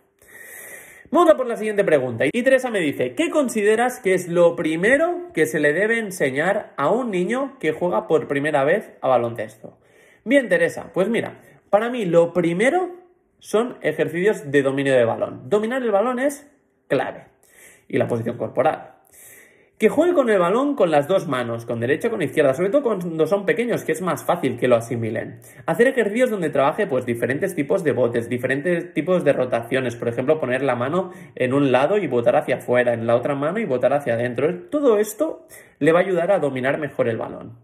Vamos 1.10 1.34
por 1.34 1.46
la 1.46 1.58
siguiente 1.58 1.84
pregunta. 1.84 2.24
Y 2.32 2.44
Teresa 2.44 2.70
me 2.70 2.80
dice, 2.80 3.16
¿qué 3.16 3.30
consideras 3.30 4.00
que 4.00 4.14
es 4.14 4.30
lo 4.30 4.56
primero 4.56 5.30
que 5.34 5.46
se 5.46 5.60
le 5.60 5.74
debe 5.74 6.00
enseñar 6.00 6.74
a 6.78 6.90
un 6.90 7.12
niño 7.12 7.58
que 7.60 7.74
juega 7.74 8.08
por 8.08 8.30
primera 8.30 8.64
vez 8.64 8.94
a 9.02 9.10
baloncesto? 9.10 9.78
Bien, 10.24 10.48
Teresa, 10.48 10.92
pues 10.94 11.10
mira, 11.10 11.42
para 11.70 11.90
mí 11.90 12.06
lo 12.06 12.32
primero 12.32 12.92
son 13.40 13.78
ejercicios 13.82 14.52
de 14.52 14.62
dominio 14.62 14.94
de 14.94 15.04
balón. 15.04 15.50
Dominar 15.50 15.82
el 15.82 15.92
balón 15.92 16.20
es 16.20 16.50
clave. 16.88 17.26
Y 17.90 17.98
la 17.98 18.08
posición 18.08 18.38
corporal. 18.38 19.01
Que 19.82 19.90
juegue 19.90 20.14
con 20.14 20.30
el 20.30 20.38
balón 20.38 20.76
con 20.76 20.92
las 20.92 21.08
dos 21.08 21.28
manos, 21.28 21.66
con 21.66 21.80
derecha 21.80 22.08
o 22.08 22.12
con 22.12 22.22
izquierda, 22.22 22.54
sobre 22.54 22.70
todo 22.70 22.84
cuando 22.84 23.26
son 23.26 23.48
pequeños, 23.48 23.84
que 23.84 23.94
es 23.94 24.02
más 24.04 24.24
fácil 24.24 24.60
que 24.60 24.68
lo 24.68 24.76
asimilen. 24.76 25.40
Hacer 25.66 25.88
ejercicios 25.88 26.30
donde 26.30 26.52
trabaje 26.52 26.86
pues 26.86 27.04
diferentes 27.04 27.56
tipos 27.56 27.84
de 27.84 27.92
botes, 27.92 28.30
diferentes 28.30 28.94
tipos 28.94 29.24
de 29.24 29.34
rotaciones, 29.34 29.96
por 29.96 30.08
ejemplo, 30.08 30.40
poner 30.40 30.62
la 30.62 30.76
mano 30.76 31.10
en 31.34 31.56
un 31.56 31.72
lado 31.72 31.98
y 31.98 32.06
botar 32.06 32.36
hacia 32.36 32.58
afuera, 32.58 32.94
en 32.94 33.08
la 33.08 33.16
otra 33.16 33.34
mano 33.34 33.58
y 33.58 33.66
botar 33.66 33.94
hacia 33.94 34.14
adentro. 34.14 34.54
Todo 34.70 35.00
esto 35.00 35.48
le 35.80 35.92
va 35.92 36.02
a 36.02 36.04
ayudar 36.04 36.32
a 36.32 36.38
dominar 36.38 36.78
mejor 36.78 37.10
el 37.10 37.18
balón. 37.18 37.58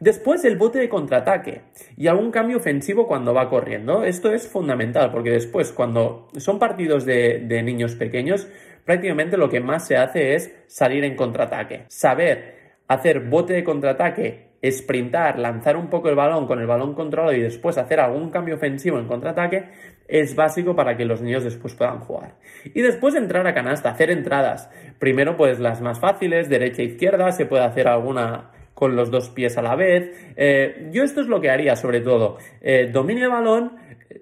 Después 0.00 0.46
el 0.46 0.56
bote 0.56 0.78
de 0.78 0.88
contraataque 0.88 1.62
y 1.98 2.06
algún 2.06 2.30
cambio 2.30 2.56
ofensivo 2.56 3.06
cuando 3.06 3.34
va 3.34 3.50
corriendo. 3.50 4.04
Esto 4.04 4.32
es 4.32 4.48
fundamental 4.48 5.10
porque 5.10 5.32
después 5.32 5.72
cuando 5.72 6.28
son 6.38 6.58
partidos 6.58 7.04
de, 7.04 7.40
de 7.40 7.62
niños 7.62 7.94
pequeños 7.96 8.48
prácticamente 8.88 9.36
lo 9.36 9.50
que 9.50 9.60
más 9.60 9.86
se 9.86 9.98
hace 9.98 10.34
es 10.34 10.50
salir 10.66 11.04
en 11.04 11.14
contraataque. 11.14 11.84
Saber 11.88 12.54
hacer 12.88 13.20
bote 13.20 13.52
de 13.52 13.62
contraataque, 13.62 14.52
sprintar, 14.64 15.38
lanzar 15.38 15.76
un 15.76 15.90
poco 15.90 16.08
el 16.08 16.14
balón 16.14 16.46
con 16.46 16.58
el 16.58 16.66
balón 16.66 16.94
controlado 16.94 17.36
y 17.36 17.42
después 17.42 17.76
hacer 17.76 18.00
algún 18.00 18.30
cambio 18.30 18.54
ofensivo 18.54 18.98
en 18.98 19.06
contraataque 19.06 19.64
es 20.08 20.34
básico 20.34 20.74
para 20.74 20.96
que 20.96 21.04
los 21.04 21.20
niños 21.20 21.44
después 21.44 21.74
puedan 21.74 21.98
jugar. 21.98 22.36
Y 22.64 22.80
después 22.80 23.14
entrar 23.14 23.46
a 23.46 23.52
canasta, 23.52 23.90
hacer 23.90 24.10
entradas. 24.10 24.70
Primero 24.98 25.36
pues 25.36 25.60
las 25.60 25.82
más 25.82 26.00
fáciles, 26.00 26.48
derecha 26.48 26.80
e 26.80 26.86
izquierda, 26.86 27.30
se 27.32 27.44
puede 27.44 27.64
hacer 27.64 27.88
alguna 27.88 28.52
con 28.72 28.96
los 28.96 29.10
dos 29.10 29.28
pies 29.28 29.58
a 29.58 29.62
la 29.62 29.76
vez. 29.76 30.32
Eh, 30.34 30.88
yo 30.92 31.04
esto 31.04 31.20
es 31.20 31.26
lo 31.26 31.42
que 31.42 31.50
haría 31.50 31.76
sobre 31.76 32.00
todo. 32.00 32.38
Eh, 32.62 32.88
domine 32.90 33.24
el 33.24 33.28
balón, 33.28 33.76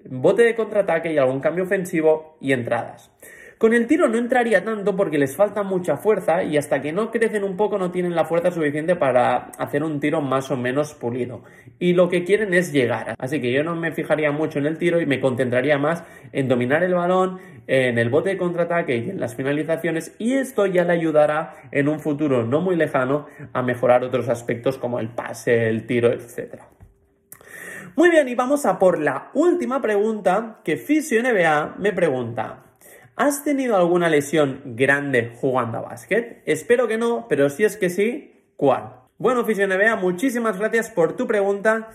bote 0.09 0.43
de 0.43 0.55
contraataque 0.55 1.13
y 1.13 1.17
algún 1.17 1.39
cambio 1.39 1.63
ofensivo 1.63 2.35
y 2.41 2.51
entradas. 2.51 3.09
Con 3.57 3.73
el 3.73 3.87
tiro 3.87 4.07
no 4.07 4.19
entraría 4.19 4.63
tanto 4.63 4.95
porque 4.95 5.17
les 5.17 5.35
falta 5.35 5.63
mucha 5.63 5.97
fuerza 5.97 6.43
y 6.43 6.57
hasta 6.57 6.79
que 6.79 6.91
no 6.91 7.09
crecen 7.09 7.43
un 7.43 7.57
poco 7.57 7.79
no 7.79 7.89
tienen 7.89 8.13
la 8.13 8.25
fuerza 8.25 8.51
suficiente 8.51 8.95
para 8.95 9.49
hacer 9.57 9.83
un 9.83 9.99
tiro 9.99 10.21
más 10.21 10.51
o 10.51 10.57
menos 10.57 10.93
pulido. 10.93 11.41
Y 11.79 11.93
lo 11.93 12.07
que 12.07 12.23
quieren 12.23 12.53
es 12.53 12.71
llegar. 12.71 13.15
Así 13.17 13.41
que 13.41 13.51
yo 13.51 13.63
no 13.63 13.75
me 13.75 13.91
fijaría 13.91 14.31
mucho 14.31 14.59
en 14.59 14.67
el 14.67 14.77
tiro 14.77 15.01
y 15.01 15.07
me 15.07 15.19
concentraría 15.19 15.79
más 15.79 16.03
en 16.33 16.47
dominar 16.47 16.83
el 16.83 16.93
balón, 16.93 17.39
en 17.65 17.97
el 17.97 18.09
bote 18.09 18.29
de 18.29 18.37
contraataque 18.37 18.95
y 18.97 19.09
en 19.09 19.19
las 19.19 19.35
finalizaciones 19.35 20.15
y 20.19 20.33
esto 20.33 20.67
ya 20.67 20.83
le 20.83 20.93
ayudará 20.93 21.55
en 21.71 21.87
un 21.87 21.99
futuro 21.99 22.45
no 22.45 22.61
muy 22.61 22.75
lejano 22.75 23.25
a 23.53 23.63
mejorar 23.63 24.03
otros 24.03 24.29
aspectos 24.29 24.77
como 24.77 24.99
el 24.99 25.09
pase, 25.09 25.67
el 25.67 25.87
tiro, 25.87 26.11
etc. 26.11 26.61
Muy 27.95 28.11
bien, 28.11 28.29
y 28.29 28.35
vamos 28.35 28.67
a 28.67 28.77
por 28.77 28.99
la 28.99 29.31
última 29.33 29.81
pregunta 29.81 30.59
que 30.63 30.77
Fisio 30.77 31.23
NBA 31.23 31.77
me 31.79 31.91
pregunta. 31.91 32.66
¿Has 33.19 33.43
tenido 33.43 33.75
alguna 33.75 34.09
lesión 34.09 34.61
grande 34.63 35.31
jugando 35.41 35.79
a 35.79 35.81
básquet? 35.81 36.43
Espero 36.45 36.87
que 36.87 36.99
no, 36.99 37.25
pero 37.27 37.49
si 37.49 37.63
es 37.63 37.75
que 37.75 37.89
sí, 37.89 38.43
¿cuál? 38.55 38.93
Bueno, 39.17 39.43
Fisio 39.43 39.67
muchísimas 39.99 40.59
gracias 40.59 40.91
por 40.91 41.15
tu 41.15 41.25
pregunta 41.25 41.89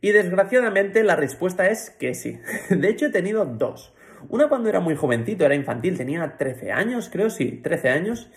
y 0.00 0.12
desgraciadamente 0.12 1.02
la 1.02 1.16
respuesta 1.16 1.68
es 1.68 1.90
que 1.90 2.14
sí. 2.14 2.38
De 2.70 2.88
hecho, 2.88 3.06
he 3.06 3.10
tenido 3.10 3.44
dos. 3.46 3.92
Una 4.28 4.48
cuando 4.48 4.68
era 4.68 4.78
muy 4.78 4.94
jovencito, 4.94 5.44
era 5.44 5.56
infantil, 5.56 5.98
tenía 5.98 6.36
13 6.38 6.70
años, 6.70 7.10
creo, 7.12 7.30
sí, 7.30 7.58
13 7.60 7.88
años. 7.88 8.30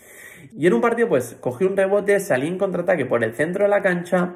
Y 0.58 0.66
en 0.66 0.72
un 0.72 0.80
partido, 0.80 1.08
pues, 1.08 1.36
cogí 1.38 1.64
un 1.64 1.76
rebote, 1.76 2.18
salí 2.18 2.48
en 2.48 2.58
contraataque 2.58 3.06
por 3.06 3.22
el 3.22 3.34
centro 3.34 3.62
de 3.62 3.70
la 3.70 3.80
cancha 3.80 4.34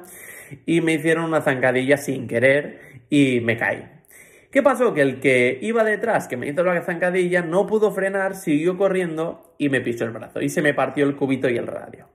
y 0.65 0.79
me 0.79 0.93
hicieron 0.93 1.25
una 1.25 1.41
zancadilla 1.41 1.97
sin 1.97 2.29
querer 2.29 2.79
y 3.09 3.41
me 3.41 3.57
caí. 3.57 3.98
¿Qué 4.51 4.63
pasó? 4.63 4.95
Que 4.95 5.01
el 5.01 5.19
que 5.19 5.59
iba 5.61 5.83
detrás, 5.83 6.27
que 6.27 6.35
me 6.35 6.47
hizo 6.47 6.63
la 6.63 6.81
zancadilla, 6.81 7.43
no 7.43 7.67
pudo 7.67 7.91
frenar, 7.91 8.35
siguió 8.35 8.79
corriendo 8.79 9.53
y 9.59 9.69
me 9.69 9.79
pisó 9.79 10.05
el 10.05 10.11
brazo 10.11 10.41
y 10.41 10.49
se 10.49 10.63
me 10.63 10.73
partió 10.73 11.05
el 11.05 11.15
cubito 11.15 11.47
y 11.49 11.57
el 11.57 11.67
radio. 11.67 12.07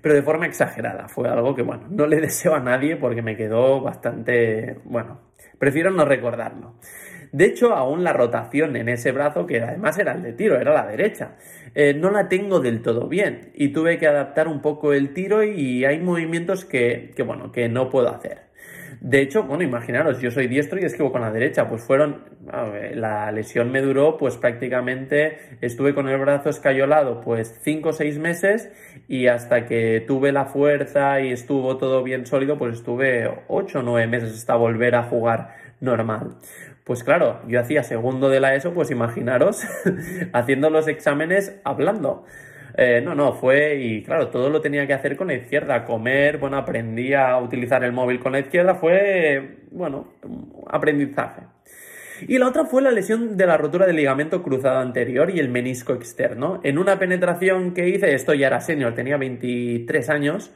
Pero 0.00 0.14
de 0.14 0.22
forma 0.22 0.46
exagerada, 0.46 1.08
fue 1.08 1.28
algo 1.28 1.54
que, 1.54 1.60
bueno, 1.60 1.86
no 1.90 2.06
le 2.06 2.20
deseo 2.22 2.54
a 2.54 2.60
nadie 2.60 2.96
porque 2.96 3.20
me 3.20 3.36
quedó 3.36 3.82
bastante, 3.82 4.78
bueno, 4.84 5.20
prefiero 5.58 5.90
no 5.90 6.06
recordarlo. 6.06 6.78
De 7.32 7.44
hecho, 7.44 7.74
aún 7.74 8.02
la 8.02 8.14
rotación 8.14 8.76
en 8.76 8.88
ese 8.88 9.12
brazo, 9.12 9.44
que 9.44 9.60
además 9.60 9.98
era 9.98 10.12
el 10.12 10.22
de 10.22 10.32
tiro, 10.32 10.58
era 10.58 10.72
la 10.72 10.86
derecha, 10.86 11.36
eh, 11.74 11.92
no 11.92 12.10
la 12.10 12.28
tengo 12.30 12.60
del 12.60 12.80
todo 12.80 13.08
bien 13.08 13.50
y 13.54 13.74
tuve 13.74 13.98
que 13.98 14.06
adaptar 14.06 14.48
un 14.48 14.62
poco 14.62 14.94
el 14.94 15.12
tiro 15.12 15.42
y 15.42 15.84
hay 15.84 16.00
movimientos 16.00 16.64
que, 16.64 17.10
que 17.14 17.22
bueno, 17.22 17.52
que 17.52 17.68
no 17.68 17.90
puedo 17.90 18.08
hacer. 18.08 18.53
De 19.04 19.20
hecho, 19.20 19.42
bueno, 19.42 19.62
imaginaros, 19.62 20.22
yo 20.22 20.30
soy 20.30 20.46
diestro 20.46 20.80
y 20.80 20.86
escribo 20.86 21.12
con 21.12 21.20
la 21.20 21.30
derecha, 21.30 21.68
pues 21.68 21.82
fueron, 21.82 22.24
la 22.94 23.30
lesión 23.32 23.70
me 23.70 23.82
duró, 23.82 24.16
pues 24.16 24.38
prácticamente 24.38 25.58
estuve 25.60 25.94
con 25.94 26.08
el 26.08 26.18
brazo 26.18 26.48
escayolado, 26.48 27.20
pues 27.20 27.60
5 27.64 27.90
o 27.90 27.92
6 27.92 28.18
meses 28.18 28.72
y 29.06 29.26
hasta 29.26 29.66
que 29.66 30.02
tuve 30.06 30.32
la 30.32 30.46
fuerza 30.46 31.20
y 31.20 31.32
estuvo 31.32 31.76
todo 31.76 32.02
bien 32.02 32.24
sólido, 32.24 32.56
pues 32.56 32.76
estuve 32.76 33.30
8 33.48 33.80
o 33.80 33.82
9 33.82 34.06
meses 34.06 34.32
hasta 34.32 34.56
volver 34.56 34.94
a 34.94 35.02
jugar 35.02 35.54
normal. 35.80 36.36
Pues 36.84 37.04
claro, 37.04 37.42
yo 37.46 37.60
hacía 37.60 37.82
segundo 37.82 38.30
de 38.30 38.40
la 38.40 38.54
ESO, 38.54 38.72
pues 38.72 38.90
imaginaros, 38.90 39.66
haciendo 40.32 40.70
los 40.70 40.88
exámenes 40.88 41.60
hablando. 41.62 42.24
Eh, 42.76 43.00
no, 43.00 43.14
no, 43.14 43.34
fue 43.34 43.76
y 43.76 44.02
claro, 44.02 44.28
todo 44.28 44.50
lo 44.50 44.60
tenía 44.60 44.86
que 44.86 44.94
hacer 44.94 45.16
con 45.16 45.28
la 45.28 45.34
izquierda, 45.34 45.84
comer, 45.84 46.38
bueno, 46.38 46.56
aprendí 46.56 47.14
a 47.14 47.38
utilizar 47.38 47.84
el 47.84 47.92
móvil 47.92 48.18
con 48.18 48.32
la 48.32 48.40
izquierda, 48.40 48.74
fue, 48.74 49.58
bueno, 49.70 50.14
aprendizaje. 50.68 51.42
Y 52.26 52.38
la 52.38 52.48
otra 52.48 52.64
fue 52.64 52.82
la 52.82 52.90
lesión 52.90 53.36
de 53.36 53.46
la 53.46 53.56
rotura 53.56 53.86
del 53.86 53.96
ligamento 53.96 54.42
cruzado 54.42 54.78
anterior 54.80 55.30
y 55.30 55.38
el 55.38 55.48
menisco 55.48 55.92
externo. 55.92 56.60
En 56.64 56.78
una 56.78 56.98
penetración 56.98 57.74
que 57.74 57.88
hice, 57.88 58.14
esto 58.14 58.34
ya 58.34 58.48
era 58.48 58.60
senior, 58.60 58.94
tenía 58.94 59.16
23 59.16 60.10
años, 60.10 60.52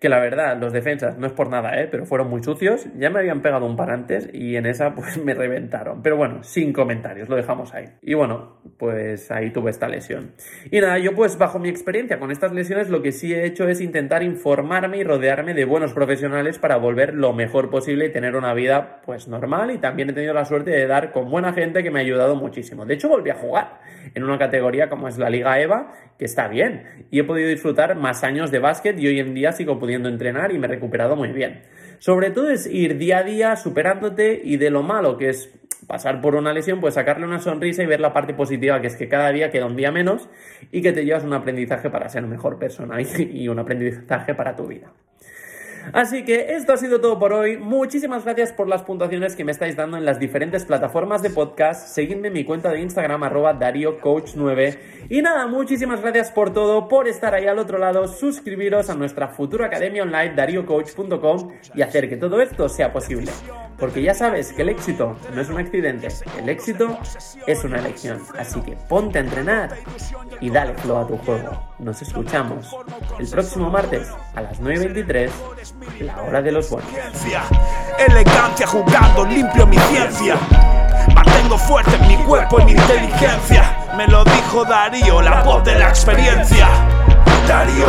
que 0.00 0.08
la 0.08 0.18
verdad, 0.18 0.56
los 0.58 0.72
defensas, 0.72 1.18
no 1.18 1.26
es 1.26 1.32
por 1.34 1.50
nada, 1.50 1.78
¿eh? 1.78 1.86
pero 1.90 2.06
fueron 2.06 2.30
muy 2.30 2.42
sucios, 2.42 2.86
ya 2.96 3.10
me 3.10 3.18
habían 3.18 3.42
pegado 3.42 3.66
un 3.66 3.76
par 3.76 3.90
antes 3.90 4.30
y 4.32 4.56
en 4.56 4.64
esa 4.64 4.94
pues 4.94 5.22
me 5.22 5.34
reventaron. 5.34 6.02
Pero 6.02 6.16
bueno, 6.16 6.42
sin 6.42 6.72
comentarios, 6.72 7.28
lo 7.28 7.36
dejamos 7.36 7.74
ahí. 7.74 7.84
Y 8.00 8.14
bueno, 8.14 8.56
pues 8.78 9.30
ahí 9.30 9.50
tuve 9.50 9.70
esta 9.70 9.88
lesión. 9.88 10.32
Y 10.70 10.80
nada, 10.80 10.98
yo 10.98 11.14
pues 11.14 11.36
bajo 11.36 11.58
mi 11.58 11.68
experiencia 11.68 12.18
con 12.18 12.30
estas 12.30 12.52
lesiones 12.52 12.88
lo 12.88 13.02
que 13.02 13.12
sí 13.12 13.34
he 13.34 13.44
hecho 13.44 13.68
es 13.68 13.82
intentar 13.82 14.22
informarme 14.22 14.96
y 14.96 15.04
rodearme 15.04 15.52
de 15.52 15.66
buenos 15.66 15.92
profesionales 15.92 16.58
para 16.58 16.78
volver 16.78 17.12
lo 17.12 17.34
mejor 17.34 17.68
posible 17.68 18.06
y 18.06 18.12
tener 18.12 18.36
una 18.36 18.54
vida 18.54 19.02
pues 19.04 19.28
normal 19.28 19.70
y 19.70 19.78
también 19.78 20.08
he 20.08 20.12
tenido 20.14 20.32
la 20.32 20.46
suerte 20.46 20.70
de 20.70 20.86
dar 20.86 21.12
con 21.12 21.30
buena 21.30 21.52
gente 21.52 21.82
que 21.82 21.90
me 21.90 21.98
ha 21.98 22.02
ayudado 22.02 22.36
muchísimo. 22.36 22.86
De 22.86 22.94
hecho 22.94 23.10
volví 23.10 23.28
a 23.28 23.34
jugar 23.34 23.80
en 24.14 24.24
una 24.24 24.38
categoría 24.38 24.88
como 24.88 25.08
es 25.08 25.18
la 25.18 25.28
Liga 25.28 25.60
EVA, 25.60 25.92
que 26.18 26.24
está 26.24 26.48
bien, 26.48 27.06
y 27.10 27.20
he 27.20 27.24
podido 27.24 27.48
disfrutar 27.48 27.96
más 27.96 28.24
años 28.24 28.50
de 28.50 28.58
básquet 28.60 28.98
y 28.98 29.06
hoy 29.06 29.20
en 29.20 29.34
día 29.34 29.52
sigo 29.52 29.78
pudiendo 29.78 29.89
entrenar 29.94 30.52
y 30.52 30.58
me 30.58 30.66
he 30.66 30.70
recuperado 30.70 31.16
muy 31.16 31.28
bien. 31.32 31.62
Sobre 31.98 32.30
todo 32.30 32.50
es 32.50 32.66
ir 32.66 32.98
día 32.98 33.18
a 33.18 33.22
día 33.22 33.56
superándote 33.56 34.40
y 34.42 34.56
de 34.56 34.70
lo 34.70 34.82
malo 34.82 35.18
que 35.18 35.28
es 35.28 35.52
pasar 35.86 36.20
por 36.20 36.34
una 36.34 36.52
lesión, 36.52 36.80
pues 36.80 36.94
sacarle 36.94 37.26
una 37.26 37.40
sonrisa 37.40 37.82
y 37.82 37.86
ver 37.86 38.00
la 38.00 38.12
parte 38.12 38.32
positiva, 38.32 38.80
que 38.80 38.86
es 38.86 38.96
que 38.96 39.08
cada 39.08 39.30
día 39.32 39.50
queda 39.50 39.66
un 39.66 39.76
día 39.76 39.90
menos 39.90 40.28
y 40.70 40.82
que 40.82 40.92
te 40.92 41.04
llevas 41.04 41.24
un 41.24 41.32
aprendizaje 41.32 41.90
para 41.90 42.08
ser 42.08 42.22
mejor 42.22 42.58
persona 42.58 42.98
y 43.00 43.48
un 43.48 43.58
aprendizaje 43.58 44.34
para 44.34 44.54
tu 44.56 44.66
vida. 44.66 44.92
Así 45.92 46.24
que 46.24 46.54
esto 46.54 46.72
ha 46.72 46.76
sido 46.76 47.00
todo 47.00 47.18
por 47.18 47.32
hoy. 47.32 47.56
Muchísimas 47.56 48.24
gracias 48.24 48.52
por 48.52 48.68
las 48.68 48.82
puntuaciones 48.82 49.36
que 49.36 49.44
me 49.44 49.52
estáis 49.52 49.76
dando 49.76 49.96
en 49.96 50.04
las 50.04 50.18
diferentes 50.18 50.64
plataformas 50.64 51.22
de 51.22 51.30
podcast. 51.30 51.88
Seguidme 51.88 52.28
en 52.28 52.34
mi 52.34 52.44
cuenta 52.44 52.70
de 52.70 52.80
Instagram, 52.80 53.22
arroba 53.22 53.58
DarioCoach9. 53.58 54.78
Y 55.08 55.22
nada, 55.22 55.46
muchísimas 55.46 56.00
gracias 56.00 56.30
por 56.30 56.52
todo, 56.52 56.88
por 56.88 57.08
estar 57.08 57.34
ahí 57.34 57.46
al 57.46 57.58
otro 57.58 57.78
lado, 57.78 58.06
suscribiros 58.08 58.90
a 58.90 58.94
nuestra 58.94 59.28
futura 59.28 59.66
academia 59.66 60.02
online, 60.02 60.34
dariocoach.com, 60.34 61.52
y 61.74 61.82
hacer 61.82 62.08
que 62.08 62.16
todo 62.16 62.40
esto 62.40 62.68
sea 62.68 62.92
posible. 62.92 63.30
Porque 63.78 64.02
ya 64.02 64.14
sabes 64.14 64.52
que 64.52 64.62
el 64.62 64.68
éxito 64.68 65.16
no 65.34 65.40
es 65.40 65.48
un 65.48 65.58
accidente, 65.58 66.08
el 66.38 66.48
éxito 66.48 66.98
es 67.46 67.64
una 67.64 67.78
elección. 67.78 68.20
Así 68.38 68.60
que 68.60 68.76
ponte 68.88 69.18
a 69.18 69.22
entrenar 69.22 69.70
y 70.40 70.50
dale 70.50 70.74
flow 70.74 70.98
a 70.98 71.06
tu 71.06 71.16
juego. 71.18 71.50
Nos 71.78 72.02
escuchamos 72.02 72.76
el 73.18 73.26
próximo 73.28 73.70
martes 73.70 74.08
a 74.34 74.42
las 74.42 74.60
9.23 74.60 75.30
la 76.00 76.22
hora 76.22 76.42
de 76.42 76.52
los 76.52 76.70
buenos. 76.70 76.90
Elegancia 77.98 78.66
jugando, 78.66 79.24
limpio 79.24 79.66
mi 79.66 79.78
ciencia. 79.78 80.36
Mantengo 81.14 81.58
fuerte 81.58 81.98
mi 82.06 82.16
cuerpo 82.24 82.60
y 82.60 82.64
mi 82.64 82.72
inteligencia. 82.72 83.88
Me 83.96 84.06
lo 84.06 84.24
dijo 84.24 84.64
Darío, 84.64 85.20
la 85.20 85.42
voz 85.42 85.64
de 85.64 85.78
la 85.78 85.88
experiencia. 85.88 86.68
Darío 87.46 87.86